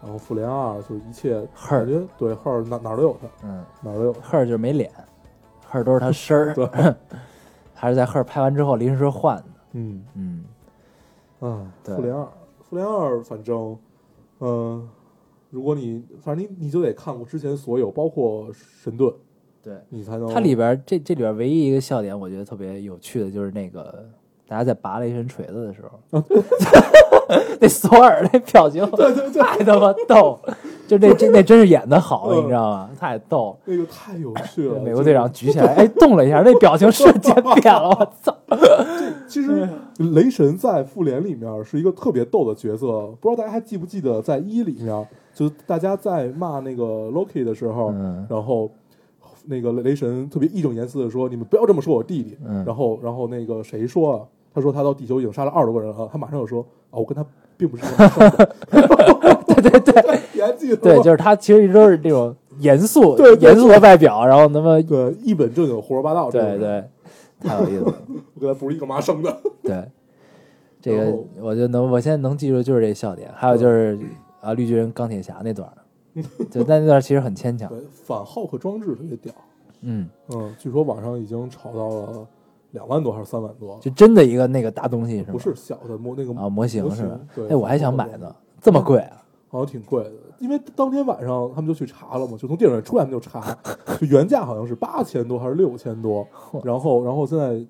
[0.00, 4.12] 然后复联二，就是一切感觉对 her 哪哪儿都有他，嗯，哪儿都有。
[4.12, 4.88] 赫尔就是没脸，
[5.66, 6.96] 赫尔都是他身儿，
[7.74, 10.44] 还是在赫尔拍完之后临时换的，嗯嗯，
[11.40, 12.28] 嗯，对复联二，
[12.60, 13.76] 复联二，反正，
[14.40, 14.88] 嗯、
[15.50, 19.12] 如果你反正你你就得看过之前所有，包括神盾，
[19.62, 19.74] 对。
[19.88, 24.08] 你才能它里边这这里边唯一一个笑点，我觉得特别有趣的，就是那个
[24.46, 26.22] 大家在拔雷神锤子的时候，
[27.60, 30.56] 那索尔那表情，对对对，太他妈逗了，
[30.88, 32.90] 就那这那真是演的好，嗯你知道吗？
[32.98, 33.56] 太逗了。
[33.66, 34.80] 那个太有趣了。
[34.80, 38.34] 美国队长举起来，哎，动了一下，那表情瞬间变了，我操！
[39.28, 48.70] 其实雷神在复联里面是一个特别逗的角色，不知道大家还记不记得，在一里面，就大家在骂那个 Loki 的时候，嗯然后
[49.44, 52.38] 那个雷神特别义正言辞的说：“你们不要这么说我弟弟。
[52.46, 54.20] 嗯然后，然后那个谁说啊？
[54.54, 57.24] 他说他到地球已经杀了二十多个人了，他马上又说：“啊，我跟他
[57.56, 58.56] 并不是一个生的。
[59.60, 60.76] ”对对对？
[60.76, 66.30] 对，就是他其实一直都是那种严肃、对对严肃的外表，然后那么对一本正经胡说八道。
[66.30, 66.84] 对，对，
[67.40, 67.94] 太有意思了。
[68.34, 69.36] 我跟他不是一个妈生的。
[69.62, 69.84] 对，
[70.80, 73.98] 这个后我就能，我现在能记住就是这笑点，还有就是
[74.40, 77.68] 啊，绿巨人、钢铁侠那段儿，就但那段儿其实很牵强。
[77.68, 79.32] 对，反浩克装置特别屌。
[79.82, 82.26] 嗯，嗯，据说网上已经炒到了
[82.72, 83.78] 两万多还是三万多？
[83.80, 85.28] 就真的一个那个大东西是吗？
[85.32, 87.20] 不是小的模那个啊，模型是吧？
[87.34, 89.22] 对，哎，我还想买呢，这么贵啊？
[89.48, 93.56] 好像挺贵的，因为当天晚上他们就去查了嘛，就从电影院出来他们就查，
[93.98, 96.26] 就原价好像是八千多还是六千多，
[96.62, 97.66] 然后然后现在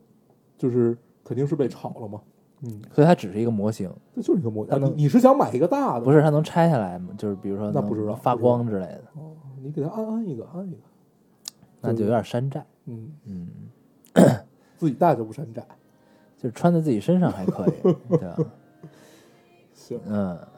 [0.56, 2.20] 就是肯定是被炒了嘛，
[2.62, 6.04] 嗯，所以它只是一个模型，这就是一个模型，你你是想买一个大的？
[6.04, 7.14] 不是它能拆下来吗？
[7.16, 10.78] 就是比如说能那不知道发光之类的，哦，你给它安安一个安一个，
[11.80, 12.66] 那就有点山寨。
[12.86, 13.48] 嗯，嗯，
[14.76, 15.64] 自己带就不山寨。
[16.40, 17.72] 就是穿在自己身上还可以，
[18.10, 18.36] 对吧？
[19.74, 20.48] 行，嗯，哎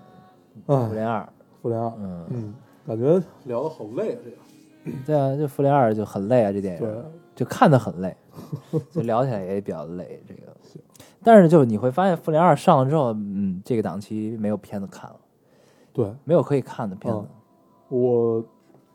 [0.66, 1.28] 复，联二，
[1.62, 2.54] 复联二，嗯，嗯，
[2.86, 4.36] 感觉聊的好累啊，这个，
[5.06, 8.16] 对啊，这复联二就很累啊，这电影，就看的很累，
[8.90, 10.22] 就聊起来也比较累。
[10.26, 10.52] 这个，
[11.22, 15.16] 但是就你会发现，复联二上了之后，嗯，这个档期没有片子看了，
[15.92, 17.28] 对没有可以看的片子嗯。
[18.00, 18.44] 我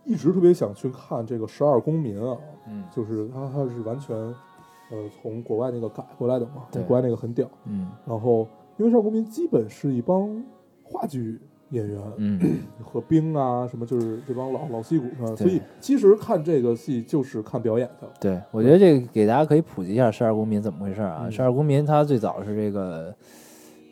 [0.05, 2.37] 一直特别想去看这个《十二公民》啊，
[2.67, 7.47] 嗯就是它它是完全呃从国外那个改过来的嘛，对国外那个很屌。
[7.65, 10.43] 嗯然后因为《十二公民》基本是一帮
[10.85, 12.39] 话剧演员，嗯，
[12.85, 18.07] 何冰啊什么，就是这帮老老戏骨们，对所以其实看这个戏就是看表演的。
[18.19, 21.21] 对，我觉得这个给大家可以普及一下《十二公民》怎么回事啊？
[21.23, 23.13] 嗯十二公民》它最早是这个，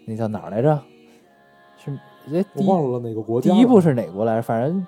[0.06, 0.80] 那叫哪儿来着？
[1.84, 1.92] 是
[2.32, 3.52] 哎，我忘了哪个国家。
[3.52, 4.42] 第一部是哪国来着？
[4.44, 4.86] 反正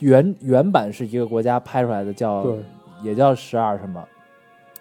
[0.00, 2.58] 原原版是一个国家拍出来的，叫对
[3.02, 4.04] 也叫十二什么。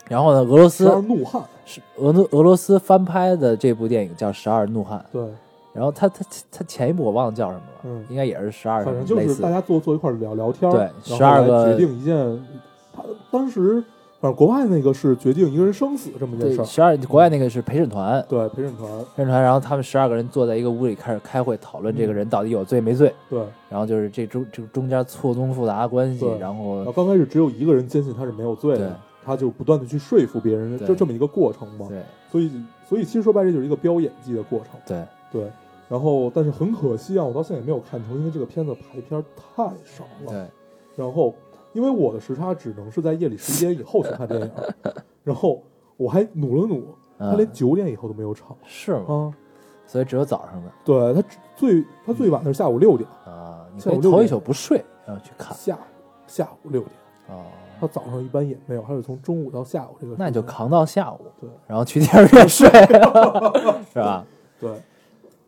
[0.08, 5.24] 然后呢，俄罗十二斯怒汉，是俄罗俄罗斯翻拍的这部电影叫《十二怒汉》，对，
[5.74, 8.06] 然后他他他前一部我忘了叫什么了，嗯。
[8.10, 12.46] 应该也是十二，反正就是大家坐坐一块儿聊聊天儿，对然后12个决定一件，
[12.94, 13.84] 他当时
[14.20, 28.86] 反正国外那个是决定一个人生死这么一件事儿，对十二国外那个是陪审团，对陪审团，陪审团，然后他们十二个人坐在一个屋里开始开会讨论这嗯个人到底有罪没罪，对，然后就是这中这中间错综复杂的关系，然然后后刚开始只有一个人坚信他是没有罪对。
[28.86, 31.86] 的，他就不断的去说服别人，就这么一个过程嘛。
[31.88, 32.02] 对。
[32.32, 32.52] 所以，
[32.88, 34.70] 所以其实说白了，这就是一个飙演技的过程。
[34.88, 35.52] 对对，
[35.88, 40.28] 然后但是很可惜啊，我到现在也没有看成，因为这个片子排片太少了。
[40.28, 40.48] 对，
[40.96, 41.34] 然后，
[41.74, 44.52] 因为我的时差只能是在夜里十一点以后去看电影，
[45.24, 45.62] 然后
[45.98, 46.84] 我还努了努，
[47.18, 49.06] 他连嗯，九点以后都没有场是吗？
[49.08, 49.34] 啊。
[49.86, 55.80] 所以只有早上的对他最他最晚的是下午六点，啊，你下午六点可以头一宿不睡，然后去看下午
[56.28, 57.44] 下午六点，啊，
[57.80, 60.14] 他早上一般也没有，他是从中午到下午这个。
[60.16, 62.70] 那你就扛到下午，对然后去电影院睡，
[63.92, 64.24] 是吧？
[64.60, 64.70] 对，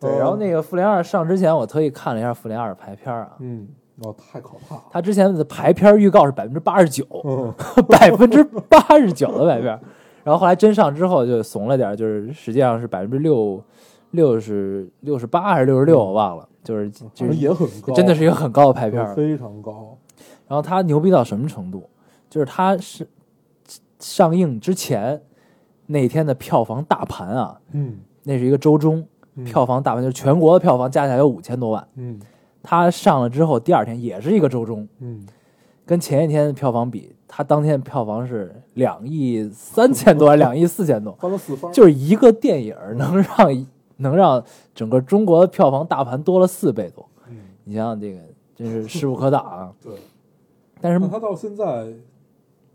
[0.02, 3.66] 对，然后那个《复联二》上之前，我特意看了一下《复联二》排片啊，嗯，
[4.00, 4.82] 哦，太可怕了。
[4.90, 7.54] 它之前的排片预告是百分之八十九，嗯，
[7.88, 9.80] 百分之八十九的排片，
[10.24, 13.62] 然后后来真上之后就怂了点儿，就是实际上是百分之六
[14.10, 19.14] 六十六十八还是六十六，我忘了，就是就是也很高，真的是一个很高的排片儿。
[19.14, 19.96] 非常高。
[20.48, 21.88] 然后它牛逼到什么程度？
[22.28, 23.08] 就是它是
[23.98, 25.22] 上映之前
[25.86, 29.06] 那天的票房大盘啊，嗯，那是一个周中嗯
[29.44, 31.86] 票房大盘，就是全国的票房加起来有五千多万。
[31.96, 32.20] 嗯
[32.64, 35.26] 它上了之后，第二天也是一个周中，嗯，
[35.84, 43.66] 跟前一天的票房比，它当天的票房是两亿三千多， 两亿四千多，翻了四番，就是一个电影能让
[43.98, 47.04] 能让整个中国的票房大盘多了四倍多。
[47.28, 48.20] 嗯，你想想这个，
[48.54, 49.72] 真是势不可挡啊！
[49.82, 49.92] 对。
[50.80, 51.86] 但是那他到现在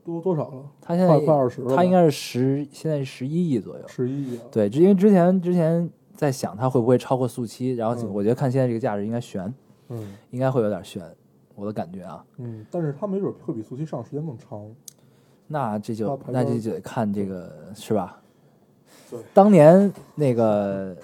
[0.03, 0.63] 多多少了？
[0.81, 3.87] 他现在快快二十了吧它应该是十，现在十一亿左右。
[3.87, 4.43] 十一亿啊。
[4.51, 9.53] 对，因为之前之前在想它会不会超过速七，然后嗯我觉得看现在这个价值应该悬，
[9.89, 11.01] 嗯应该会有点悬，
[11.55, 12.25] 我的感觉啊。
[12.37, 14.67] 嗯，但是它没准会比速七上时间更长。
[15.45, 18.19] 那这就那这就得看这个是吧？
[19.09, 20.97] 对，当年那个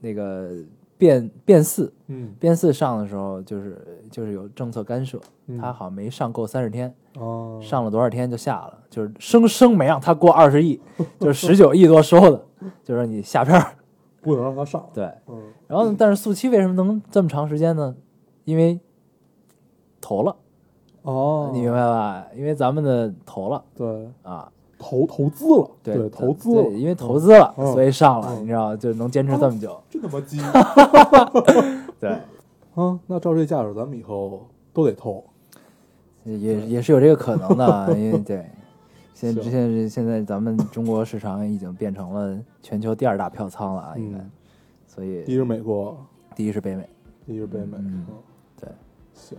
[0.00, 0.50] 那个
[0.96, 10.80] 变变四嗯，变四上的时候，就是就是有政策干涉，嗯它好像没上够三十天，哦，上了多少天就下了，就是生生没让它过二十亿，
[11.20, 12.44] 就是十九亿多收的，
[12.82, 13.74] 就是说你下片儿。
[14.24, 14.84] 不能让他上。
[14.92, 17.94] 对，嗯，然后但是速七为什么能这么长时间呢？
[18.44, 18.80] 因为
[20.00, 20.34] 投了，
[21.02, 22.26] 哦，你明白吧？
[22.34, 29.80] 因为咱们的投了对，啊，投投资了，对，投资了，对因为投资了，嗯所以上了，嗯你知道，就能坚持这么久。
[29.88, 30.38] 这他妈鸡
[32.00, 32.10] 对，
[32.74, 32.98] 啊！
[33.06, 35.22] 那照这架势，咱们以后都得投。
[36.24, 38.44] 也也是有这个可能的， 啊因为对，
[39.14, 44.30] 现在现在现在咱们中国市场已经变成了全球第二大票仓了啊，应该，嗯
[44.86, 45.96] 所以第一是美国，
[46.36, 46.88] 第一是北美，
[47.24, 47.78] 第一是北美。
[47.78, 48.04] 嗯
[48.60, 48.68] 对，
[49.14, 49.38] 行。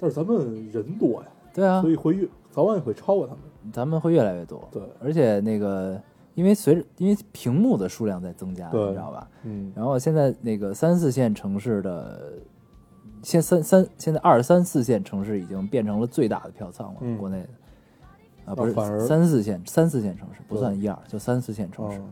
[0.00, 3.42] 但是咱们人多呀，对啊所，以会越早晚也会超过他们。
[3.72, 6.00] 咱们会越来越多，对，而且那个
[6.34, 9.28] 因为随着因为屏幕的数量在增加，对你知道吧？
[9.44, 12.32] 嗯然后现在那个三四线城市的，
[13.22, 17.48] 现三三现在二三四线城市已经变成了最大的票仓了，嗯国内的
[18.46, 21.98] 啊不是反而三四线三四线城市不算一二，就三四线城市。
[21.98, 22.08] 嗯，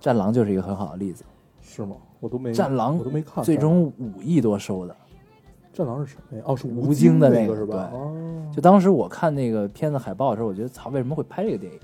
[0.00, 1.24] 战狼就是一个很好的例子，
[1.60, 1.96] 是吗？
[2.20, 3.42] 我都没战狼我都没看。
[3.42, 4.94] 最终五亿多收的。
[5.72, 6.44] 战狼是什么呀？
[6.46, 7.90] 哦，是吴京京的那个是吧？
[7.90, 8.14] 对哦，
[8.54, 11.78] 就当时我看那个片子海报的时候，我觉得操，为什么会拍这个电影？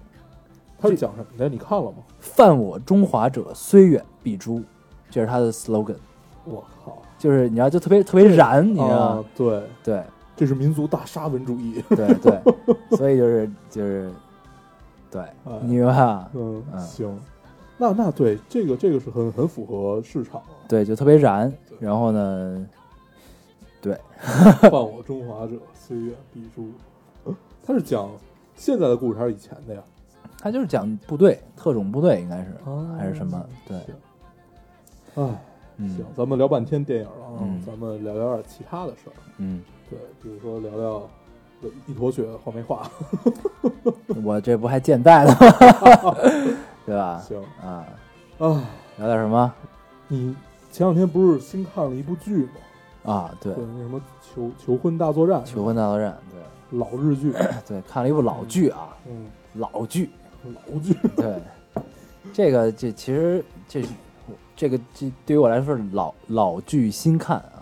[0.79, 1.49] 他是讲什么的？
[1.49, 1.99] 你看了吗？
[2.21, 4.63] 犯我中华者，虽远必诛，
[5.11, 5.97] 这是他的 slogan，
[6.45, 6.97] 我靠！
[7.19, 10.03] 就是你知道，就特别特别燃，你知道啊吗？，对，对
[10.41, 11.85] 这是民族大沙文主义。
[11.91, 12.41] 对对，
[12.97, 14.11] 所以就是就是，
[15.11, 16.31] 对哎，你吧？
[16.33, 17.21] 嗯，嗯行。
[17.77, 20.65] 那那对这个这个是很很符合市场啊。
[20.67, 21.53] 对，就特别燃。
[21.79, 22.67] 然后呢，
[23.83, 26.71] 犯 我中华者，岁月必诛。
[27.63, 28.09] 他是讲
[28.57, 29.83] 现在的故事还是以前的呀？
[30.39, 33.45] 他就是讲部队，特种部队应该是啊还是什么？
[33.69, 33.95] 对，行。
[35.17, 35.43] 哎，
[35.77, 39.13] 嗯行，咱们聊半天电影了啊，嗯咱们聊聊点其他的事儿。
[39.37, 41.11] 嗯，对，比如说聊聊
[41.87, 42.89] 一坨血画没画。
[44.25, 46.17] 我这不还健在呢吗？
[46.87, 47.19] 对吧？
[47.19, 47.87] 行，啊，
[48.39, 48.65] 啊，
[48.97, 49.53] 聊点什么
[50.09, 50.35] 你
[50.73, 52.45] 前两天不是新看了一部剧
[53.05, 53.13] 吗？
[53.13, 53.35] 啊？
[53.41, 60.11] 对，对，那什么求求婚大作战，求婚大作战，对老日剧， 对对，看了一部老剧啊，嗯，老剧，
[60.45, 61.43] 老剧，对，
[62.33, 63.89] 这个这其实这是
[64.55, 67.60] 这个这对于我来说是老老剧新看啊，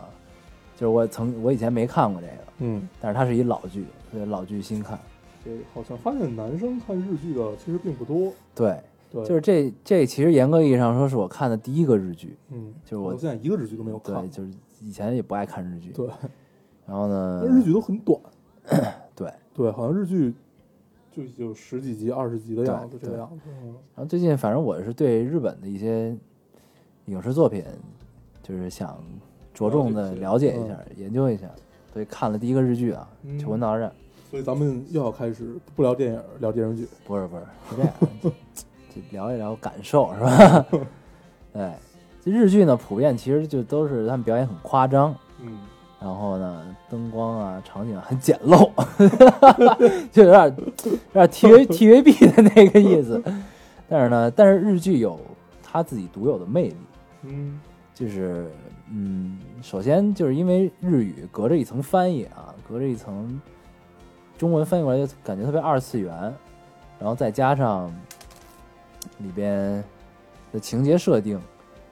[0.79, 4.97] 就是我曾我以前没看过这个，嗯，但是它是一老剧，所以老剧新看。
[5.45, 16.09] 这好像发现男生看日剧的其实并不多，对，对，就是这这其实严格意义上说是我看的第一个日剧，嗯，就是我现在一个日剧都没有看对，，就是以前也不爱看日剧，对，
[16.87, 18.21] 然后呢，日剧都很短，
[19.17, 20.33] 对，对，好像日剧
[21.11, 23.29] 就有十几集、二十集的样子，对这个样
[23.97, 26.17] 然后最近反正我是对日本的一些
[27.07, 27.65] 影视作品，
[28.43, 29.03] 就是想
[29.59, 31.49] 着重的了解一下、研究一下，
[31.93, 33.89] 所以看了第一个日剧啊，嗯求婚大作战》。
[34.31, 37.93] 所以咱们又要开始不聊电影，聊电视剧，不是不是是这样，
[38.23, 38.31] 就
[38.95, 40.67] 就聊一聊感受是吧？
[41.53, 41.73] 对，
[42.23, 45.59] 这日剧呢，普遍其实就都是他们表演很夸张，嗯，
[46.01, 48.71] 然后呢，灯光啊、场景很简陋，
[50.13, 50.57] 就有点
[50.87, 53.21] 有点 T V T V B 的那个意思。
[53.89, 55.19] 但是呢，但是日剧有
[55.63, 56.77] 它自己独有的魅力，
[57.23, 57.59] 嗯，
[57.95, 58.51] 就是
[58.91, 63.41] 嗯，首先就是因为日语隔着一层翻译啊，隔着一层
[64.39, 66.13] 中文翻译过来就感觉特别二次元，
[66.99, 67.93] 然后再加上
[69.19, 69.83] 里边
[70.53, 71.39] 的情节设定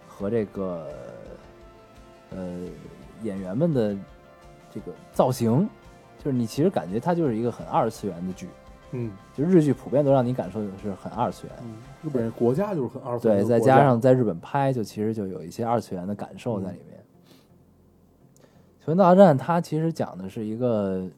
[0.09, 0.89] 和这个
[2.31, 2.61] 呃
[3.23, 3.95] 演员们的
[4.73, 5.69] 这个造型，
[6.23, 8.49] 就是你其实感觉它就是一个很二次元的剧，
[8.93, 11.57] 嗯就日剧普遍都让你感受的是很二次元。
[11.63, 11.77] 嗯，
[12.07, 17.05] 日本人国家就是很二次元对，再加上在日本拍，就其实就有一些二次元的感受在里面。
[18.81, 21.11] 球员大战》它其实讲的是一个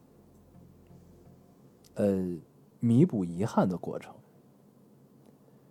[1.97, 2.27] 呃
[2.81, 4.15] 弥补遗憾的过程，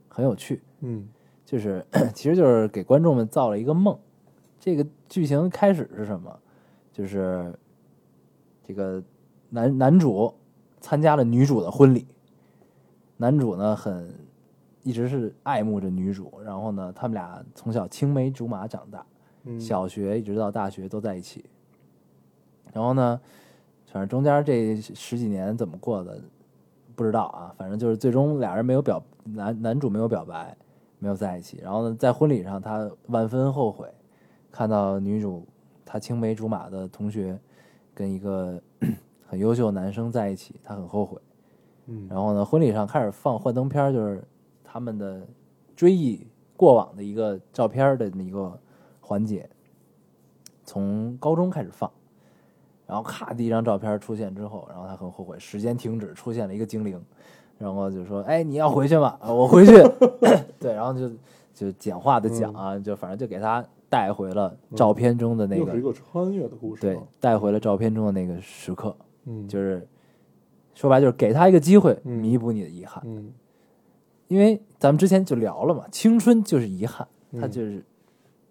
[0.07, 0.61] 很有趣。
[0.81, 1.09] 嗯
[1.43, 3.97] 就是 其实就是给观众们造了一个梦。
[4.59, 6.39] 这个剧情开始是什么？
[6.93, 7.51] 就是
[8.63, 9.01] 这个
[9.49, 10.31] 男男主
[10.79, 12.05] 参加了女主的婚礼，
[13.17, 14.13] 男主呢很
[14.87, 19.05] 一直是爱慕着女主，然后呢他们俩从小青梅竹马长大，
[19.43, 21.43] 嗯小学一直到大学都在一起。
[22.71, 23.19] 然后呢，
[23.91, 26.21] 反正中间这十几年怎么过的
[26.95, 30.55] 不知道啊，反正就是最终俩人没有表男男主没有表白，
[30.99, 31.59] 没有在一起。
[31.61, 33.93] 然后呢，在婚礼上他万分后悔，
[34.49, 35.45] 看到女主
[35.83, 37.37] 他青梅竹马的同学
[37.93, 38.61] 跟一个
[39.25, 41.19] 很优秀的男生在一起，他很后悔。
[41.87, 44.23] 嗯然后呢，婚礼上开始放幻灯片，就是
[44.77, 45.27] 他们的
[45.75, 48.55] 追忆过往的一个照片的一个
[49.01, 49.49] 环节，
[50.63, 51.91] 从高中开始放，
[52.85, 57.03] 然后咔第一张照片出现之后，然后他很后悔，时间停止，出现了一个精灵，
[57.57, 59.17] 然后就说：“哎，你要回去吗？
[59.19, 59.71] 啊 我回去。
[60.61, 61.09] ”对，然后就
[61.55, 69.87] 就简化的讲啊，就反正就给他带回了照片中的那个，又是一个穿越的故事，对，，带回了照片中的那个时刻，嗯，就是
[70.75, 73.01] 说白就是给他一个机会，嗯弥补你的遗憾。
[73.03, 73.33] 嗯
[74.27, 77.83] 因为咱们之前就聊了嘛，青春就是遗憾，嗯它就是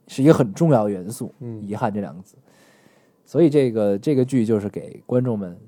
[0.09, 2.37] 是一个很重要的元素，嗯遗憾这两个字。
[3.25, 5.59] 所以这个这个剧就是给观众们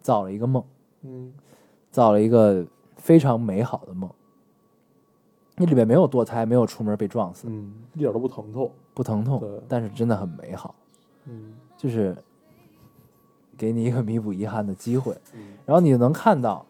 [0.00, 0.64] 造了一个梦，
[1.02, 1.32] 嗯
[1.90, 4.10] 造了一个非常美好的梦。
[5.56, 10.74] 那里面没有堕胎，没有出门被撞死，嗯，一点都不疼痛，不疼痛，但是真的很美好，
[11.26, 12.16] 嗯就是
[13.58, 15.14] 给你一个弥补遗憾的机会。
[15.34, 16.64] 嗯然后你就能看到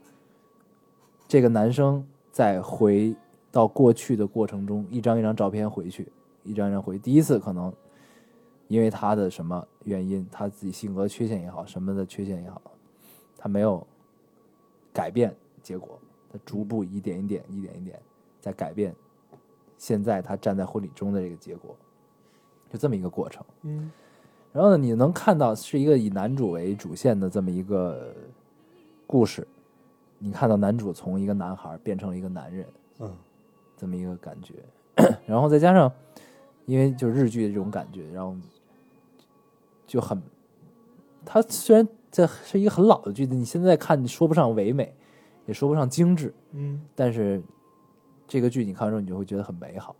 [1.28, 3.14] 这个男生在回
[3.52, 6.10] 到过去的过程中，一张一张照片回去，
[6.42, 6.98] 一张一张回。
[6.98, 7.72] 第一次可能
[8.68, 12.60] 因为他的什么原因，他自己性格缺陷也好，什么的缺陷也好，
[13.36, 13.86] 他没有
[14.92, 15.98] 改变结果，
[16.32, 18.00] 他逐步一点一点、一点一点
[18.40, 18.94] 在改变。
[19.76, 21.76] 现在他站在婚礼中的这个结果，
[22.70, 23.44] 就这么一个过程。
[23.62, 23.92] 嗯
[24.52, 28.14] 然后呢，你能看到是一个以男主为主线的这么一个
[29.06, 29.48] 故事，
[30.24, 32.64] 你看到男主从一个男孩变成了一个男人，
[33.00, 33.12] 嗯
[33.76, 34.54] 这么一个感觉，
[35.26, 35.90] 然后再加上，
[36.64, 38.36] 因为就是日剧的这种感觉，然后
[39.84, 40.22] 就很，
[41.24, 44.94] 它虽然这是一个很老的剧，你现在看说不上唯美，
[45.46, 47.42] 也说不上精致，嗯但是
[48.28, 49.96] 这个剧你看完之后，你就会觉得很美好，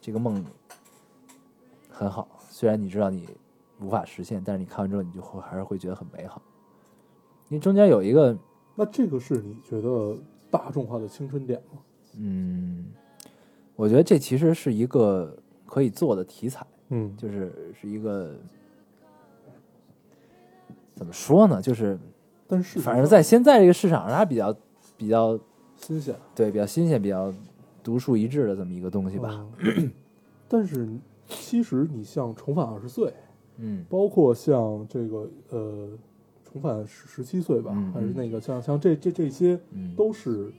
[0.00, 0.44] 这个梦
[1.90, 2.28] 很好。
[2.48, 3.28] 虽然你知道你
[3.80, 6.40] 无法实现，但是你看完之后，你就会还是会觉得很美好。
[7.48, 8.38] 因为中间有一个，
[8.74, 10.16] 那这个是你觉得
[10.50, 11.80] 大众化的青春点吗？
[12.18, 12.86] 嗯，
[13.76, 18.34] 我觉得这其实是一个可以做的题材，嗯就是是一个
[20.94, 21.60] 怎么说呢？
[21.60, 21.98] 就是
[22.46, 24.54] 但是反正在现在这个市场上，它比较
[24.96, 25.38] 比较
[25.76, 27.32] 新鲜对比较新鲜、比较
[27.82, 29.46] 独树一帜的这么一个东西吧。
[29.58, 29.90] 嗯
[30.48, 30.86] 但是
[31.26, 33.06] 其实你像《重返二十岁》，
[33.56, 35.88] 嗯包括像这个呃，
[36.52, 40.52] 重返十十七岁吧，嗯还是那个像像这这这些嗯，都是，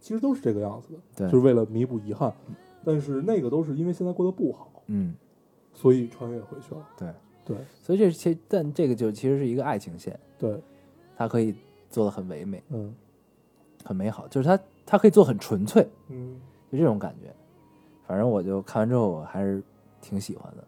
[0.00, 2.32] 其实都是这个样子的，对就是为了弥补遗憾。
[2.84, 5.14] 但是那个都是因为现在过得不好，嗯。
[5.74, 6.86] 所以穿越回去了。
[6.98, 7.08] 对
[7.46, 10.60] 对所以这其但这个就其实是一个爱情线，对，
[11.16, 11.54] 它可以
[11.88, 12.94] 做的很唯美、嗯
[13.82, 16.38] 很美好，就是它它可以做很纯粹，嗯
[16.70, 17.34] 就这种感觉。
[18.06, 19.62] 反正我就看完之后，我还是
[20.00, 20.64] 挺喜欢的。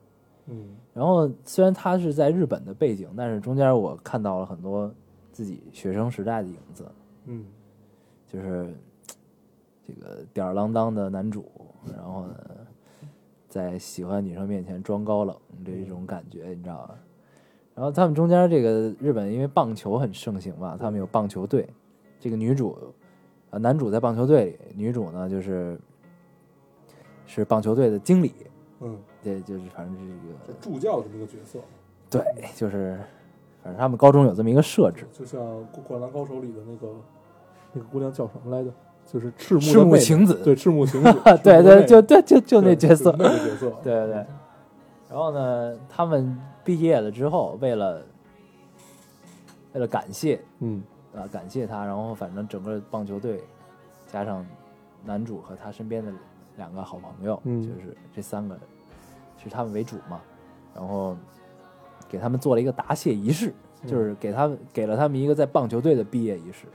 [0.46, 0.68] 嗯。
[0.92, 4.92] 然后虽然它是在日本的背景，但是中间我看到了很多
[5.32, 6.84] 自己学生时代的影子，
[7.26, 7.44] 嗯。
[8.26, 8.74] 就是
[9.86, 11.44] 这个吊儿郎当的男主，
[11.94, 12.34] 然后呢，
[13.48, 16.98] 在喜欢女生面前装高冷这一种感觉，你知道吧？
[17.76, 21.68] 然后他们中间这个日本因为棒球很盛行嘛，他们有棒球队，
[22.18, 22.76] 这个女主
[23.50, 25.78] 啊男主在棒球队里，女主呢就是
[27.26, 28.32] 是棒球队的经理，
[28.80, 30.08] 嗯，这就是反正是一
[30.46, 31.58] 个助教这么一个角色，
[32.10, 32.22] 对，
[32.54, 32.98] 就是
[33.62, 35.40] 反正他们高中有这么一个设置，就像
[35.86, 36.94] 《灌篮高手》里的那个
[37.72, 38.70] 那个姑娘叫什么来着？
[39.06, 39.54] 就是赤
[39.84, 41.12] 木晴子对，赤木晴子，
[41.44, 44.26] 对对，就对就就那角色就，那个角色， 对对对。
[45.10, 48.02] 然后呢，他们毕业了之后，为了
[49.74, 50.82] 为了感谢嗯
[51.14, 53.42] 啊感谢他，然后反正整个棒球队
[54.06, 54.44] 加上
[55.04, 56.10] 男主和他身边的
[56.56, 58.58] 两个好朋友，嗯就是这三个
[59.44, 60.20] 是他们为主嘛。
[60.74, 61.16] 然后
[62.08, 66.66] 给他们做了一个答谢仪式，嗯就是给他们给了他们一个在棒球队的毕业仪式，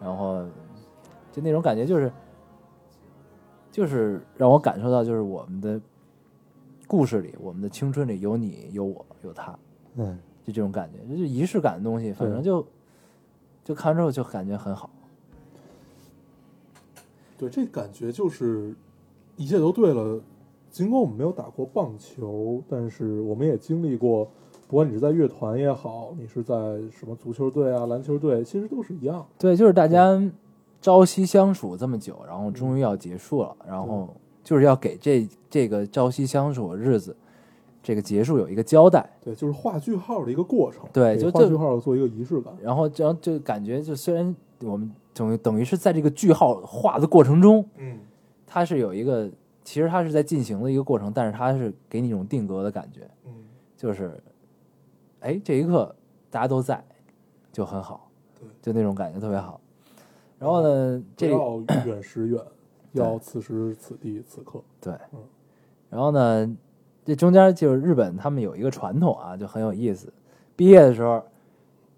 [0.00, 0.44] 然后
[1.30, 2.12] 就那种感觉就是
[3.70, 5.80] 就是让我感受到就是我们的
[6.88, 9.56] 故事里，我们的青春里有你有我有他，
[9.94, 12.66] 嗯，就这种感觉，就是仪式感的东西，反正就
[13.62, 14.90] 就看完之后就感觉很好。
[17.38, 18.74] 对，这感觉就是
[19.36, 20.20] 一切都对了。
[20.76, 24.26] 尽管我们没有打过棒球，但是我们也经历过，
[24.68, 26.54] 不管你是在乐团也好，你是在
[26.90, 29.26] 什么足球队啊、篮球队，其实都是一样。
[29.38, 30.22] 对，就是大家
[30.82, 34.06] 朝夕相处这么久，然后终于要结束了，然后
[34.44, 37.16] 就是要给这这个朝夕相处的日子，
[37.82, 39.08] 这个结束有一个交代。
[39.24, 40.82] 对，就是画句号的一个过程。
[40.92, 42.52] 对就就画句号做一个仪式感。
[42.60, 47.98] 然后这样就感觉，就虽然我们等于等于是在这个句号画的过程中，嗯，
[48.46, 49.30] 它是有一个，
[49.66, 53.32] 其实它是在进行的一个过程，但是它是给你一种定格的感觉，嗯，
[53.76, 54.22] 就是，
[55.18, 55.92] 哎，这一刻
[56.30, 56.82] 大家都在，
[57.52, 58.08] 就很好，
[58.38, 59.60] 对就那种感觉特别好。
[60.38, 62.40] 然后呢，这要远时远，
[62.92, 64.62] 要此时此地此刻。
[64.80, 65.18] 对嗯，
[65.90, 66.56] 然后呢，
[67.04, 70.12] 这中间就是日本他们有一个传统啊，就很有意思。
[70.54, 71.20] 毕业的时候，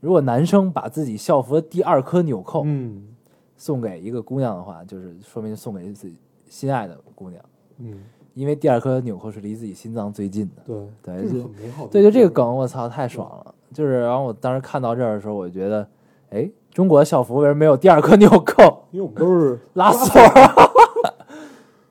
[0.01, 3.15] 如果男生把自己校服的第二颗纽扣嗯
[3.59, 6.17] 送给一个姑娘的话，就是说明送给自己
[6.49, 7.45] 心爱的姑娘，
[7.79, 8.01] 嗯，
[8.35, 10.63] 因为第二颗纽扣是离自己心脏最近的。
[10.65, 11.87] 对对就很美好。
[11.87, 13.55] 对，就这个，梗，我操，太爽了！
[13.73, 15.89] 就是，然后我当时看到这儿的时候，我就觉得，
[16.31, 18.85] 哎，中国的校服为什么没有第二颗纽扣？
[18.91, 20.71] 因为我们都是 拉锁儿。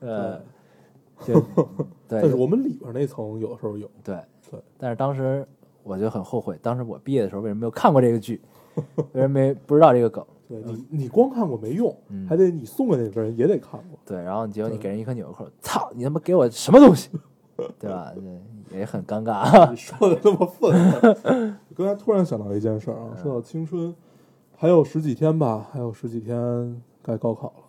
[0.00, 0.40] 呃，
[1.24, 1.40] 就
[2.08, 3.90] 对，但是我们里边那层有的时候有。
[4.04, 4.16] 对
[4.50, 5.46] 对，但是当时
[5.82, 8.40] 我就很后悔，当时我毕业的时候为什么没有看过这个剧，
[9.12, 10.24] 为什么没不知道这个梗？
[10.48, 13.98] 对你，你光看过没用，嗯还得你送给那个人也得看过。
[14.06, 17.10] 对，然后结果你给人一颗纽扣，操，你他妈给我什么东西，
[17.78, 18.12] 对吧？
[18.14, 19.70] 对也很尴尬。
[19.70, 23.94] 你说的那么愤恨，刚才突然想到一件事儿啊，说到青春，
[24.56, 27.64] 还有十几天吧，还有十几天该高考了。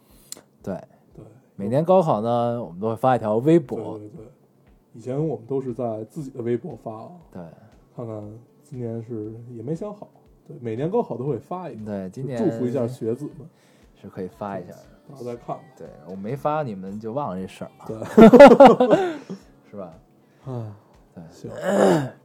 [0.62, 0.74] 对，
[1.14, 1.24] 对，
[1.56, 4.26] 每年高考呢，我们都会发一条微对博，对对，
[4.94, 7.42] 以前我们都是在自己的微博发啊，对
[7.96, 8.24] 看看
[8.64, 10.10] 今年是也没想好。
[10.50, 13.48] 对，每年高考都会发一个，对，今年祝福一下学子们，
[14.02, 14.80] 是可以发一下的。
[15.08, 15.62] 大家再看吧。
[15.78, 17.98] 对我没发，你们就忘了这事儿了，对，
[19.70, 19.94] 是吧？
[20.52, 20.76] 啊，
[21.14, 21.52] 对行，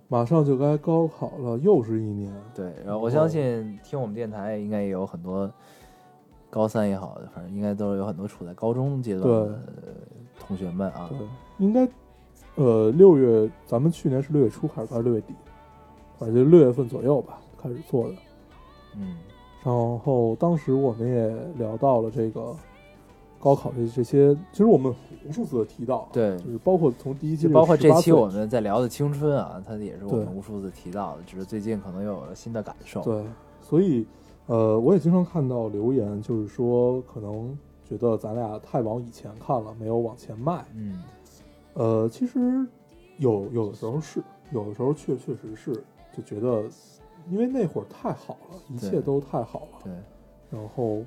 [0.09, 2.33] 马上就该高考了，又是一年。
[2.55, 5.51] 对，然后我相信听我们电台应该也有很多
[6.49, 9.59] 高三也好，反正应该都有很多处在高中阶段的
[10.41, 11.11] 同学们啊。
[11.11, 11.19] 对，
[11.59, 11.87] 应该，
[12.55, 15.35] 呃，六月，咱们去年是六月初，还是六月底？
[16.17, 18.15] 反正就六月份左右吧，开始做的。
[18.97, 19.17] 嗯，
[19.65, 22.55] 然后当时我们也聊到了这个
[23.41, 24.95] 高考的这些，其实我们
[25.27, 33.03] 无数次的提到，对就是包括从第一期包括这期我们在聊的青春啊，它也是我们无数次提到的，只是最近可能又有了新的感受。
[33.03, 33.25] 对，
[33.63, 34.07] 所以
[34.47, 37.59] 呃，我也经常看到留言，就是说可能
[37.89, 40.65] 觉得咱俩太往以前看了，没有往前迈。
[40.75, 41.03] 嗯，
[41.73, 42.39] 呃，其实
[43.19, 45.83] 有有的时候是，有的时候确确实是，
[46.17, 46.65] 就觉得
[47.31, 49.79] 因为那会儿太好了，一切都太好了。
[49.85, 49.93] 对，
[50.51, 51.03] 然后，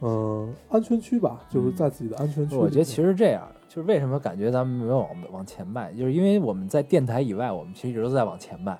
[0.00, 2.54] 嗯、安全区吧，就是在自己的安全区。
[2.56, 8.76] 我觉得其实这样，就是为什么感觉咱们没有往往前迈，就是因为我们在电台以外，我们其实一直都在往前迈。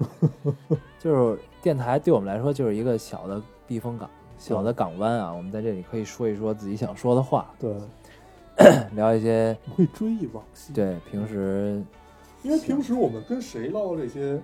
[1.01, 4.09] 就是电台对我们来说就是一个小的避风港、
[4.39, 7.75] 小的港湾啊，我们在这里可以说一说自己想说的话，对，
[8.95, 11.83] 聊一些我会追忆往昔。，对平时
[12.43, 14.41] 因为平时我们跟谁唠这些，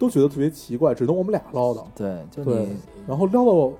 [0.00, 1.84] 都觉得特别奇怪，只能我们俩唠叨。
[1.94, 2.76] 对就对你，
[3.06, 3.72] 然后唠叨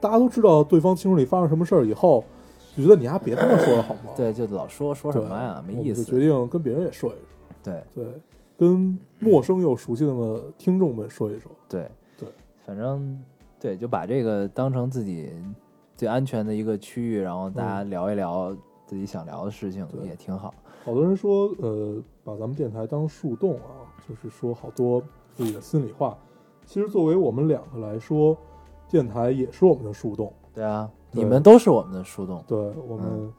[0.00, 2.24] 大家都知道对方青春里发生什么事儿以后，
[2.76, 4.10] 就觉得你还别他妈说了好吗？
[4.16, 6.02] 对就老说说什，么呀，没意思。
[6.02, 7.20] 决定跟别人也说一说，
[7.62, 8.06] 对对，
[8.56, 11.48] 跟陌生又熟悉的听众们说一说。
[11.68, 12.28] 对对，
[12.66, 13.16] 反正
[13.60, 15.32] 对就把这个当成自己
[15.96, 18.52] 最安全的一个区域，然后大家聊一聊
[18.84, 20.52] 自己想聊的事情，也挺好。
[20.84, 25.02] 好多人说，呃，把咱们电台当树洞啊，就是说好多
[25.38, 26.18] 自己的心里话。
[26.66, 28.36] 其实作为我们两个来说，
[28.90, 30.32] 电台也是我们的树洞。
[30.52, 32.42] 对啊，对你们都是我们的树洞。
[32.48, 33.32] 对我们，嗯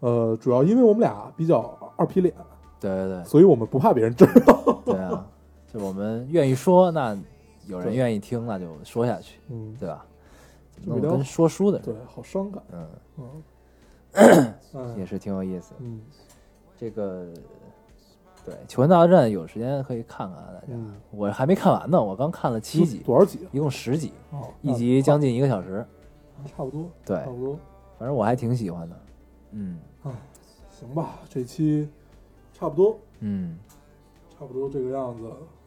[0.00, 2.34] 呃，主要因为我们俩比较二皮脸，
[2.80, 4.82] 对对对所以我们不怕别人知道。
[4.84, 5.24] 对啊，
[5.72, 7.16] 就我们愿意说，那
[7.68, 10.04] 有人愿意听，那就说下去，嗯，对吧？
[10.84, 12.62] 这么聊弄跟说书的人，对，好伤感。
[12.72, 15.72] 嗯，嗯，哎 也是挺有意思。
[15.78, 16.00] 嗯
[16.76, 17.28] 这个
[18.44, 20.66] 对《求婚大作战》有时间可以看看啊，大家。
[20.68, 24.12] 嗯，我还没看完呢，我刚看了七集，多少集一共十集，
[24.60, 25.84] 一集将近一个小时。
[26.44, 27.56] 差不多，对差，不多。
[27.98, 28.96] 反正我还挺喜欢的。
[29.52, 29.78] 嗯
[30.70, 31.88] 行吧，这期
[32.52, 33.56] 差不多，嗯，
[34.36, 35.22] 差差不多这个样子。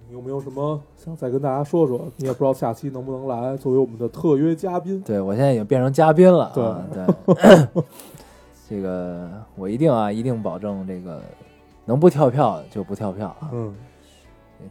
[0.09, 2.11] 你有没有什么想再跟大家说说？
[2.17, 5.01] 你也不知道下期能不能来，作为我们的特约嘉宾。
[5.01, 7.83] 对我现在已经变成嘉宾了啊，对，
[8.69, 11.21] 这个我一定啊，一定保证这个
[11.85, 13.75] 能不跳票就不跳票啊，嗯，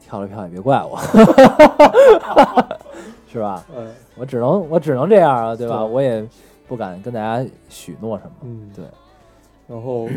[0.01, 0.99] 跳了票也别怪我，
[3.31, 3.65] 是吧？
[3.75, 5.79] 嗯，我只能我只能这样啊，对吧？
[5.79, 6.27] 对我也
[6.67, 8.85] 不敢跟大家许诺什么，嗯，对。
[9.67, 10.09] 然后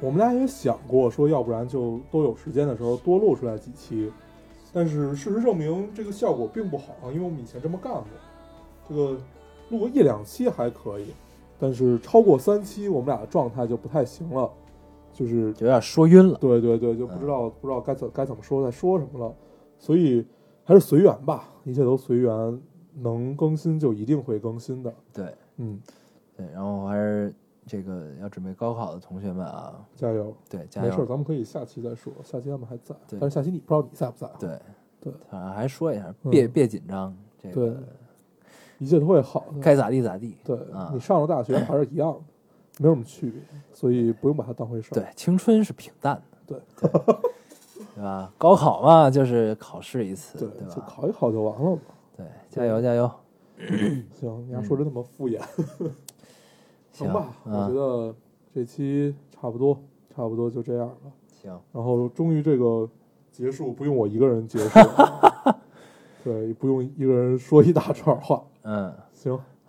[0.00, 4.12] 我们俩也想过说，要不然就都有时间的时候多录出来几期，
[4.72, 8.04] 但是事实证明这个效果并不好，因为我们以前这么干过，
[8.88, 9.16] 这个
[9.70, 11.06] 录个一两期还可以，
[11.58, 14.50] 但是超过三期，我们俩的状态就不太行了，
[15.14, 16.36] 就是有点说晕了。
[16.38, 19.34] 对对对，就不知道、不知道该怎该怎么说，在说什么了，
[19.78, 20.26] 所以
[20.64, 22.60] 还是随缘吧，一切都随缘，
[22.96, 25.80] 能更新就一定会更新的，对嗯，
[26.36, 27.34] 对，然后还是
[27.66, 30.34] 这个要准备高考的同学们啊，加油。
[30.50, 30.98] 对，加没事！
[31.06, 32.12] 咱们可以下期再说。
[32.22, 34.36] 下期他们还在，对但是下期你不知道你在不在啊？
[34.38, 34.60] 对
[35.00, 37.82] 对，反正还说一下，嗯别别紧张，这对个，
[38.78, 39.60] 一切都会好的。
[39.60, 40.36] 该咋地咋地。
[40.44, 42.20] 对、啊你上了大学还是一样的，
[42.78, 43.40] 没有什么区别，
[43.72, 44.94] 所以不用把它当回事儿。
[44.94, 48.32] 对，青春是平淡的，对对对吧？
[48.36, 50.74] 高考嘛，就是考试一次，对对吧？
[50.74, 51.80] 就考一考就完了嘛。
[52.16, 53.10] 对，加油加油！
[54.18, 55.40] 行，你要说的那么敷衍，
[56.90, 57.28] 行行吧？
[57.44, 58.14] 我觉嗯，得
[58.52, 59.78] 这期差不多，
[60.14, 61.12] 差不多就这样了。
[61.40, 62.88] 行，然后终于这个
[63.30, 64.78] 结束不用我一个人结束，
[66.24, 68.42] 对，不用一个人说一大串话。
[68.62, 69.38] 嗯，行，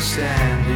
[0.00, 0.69] Understand.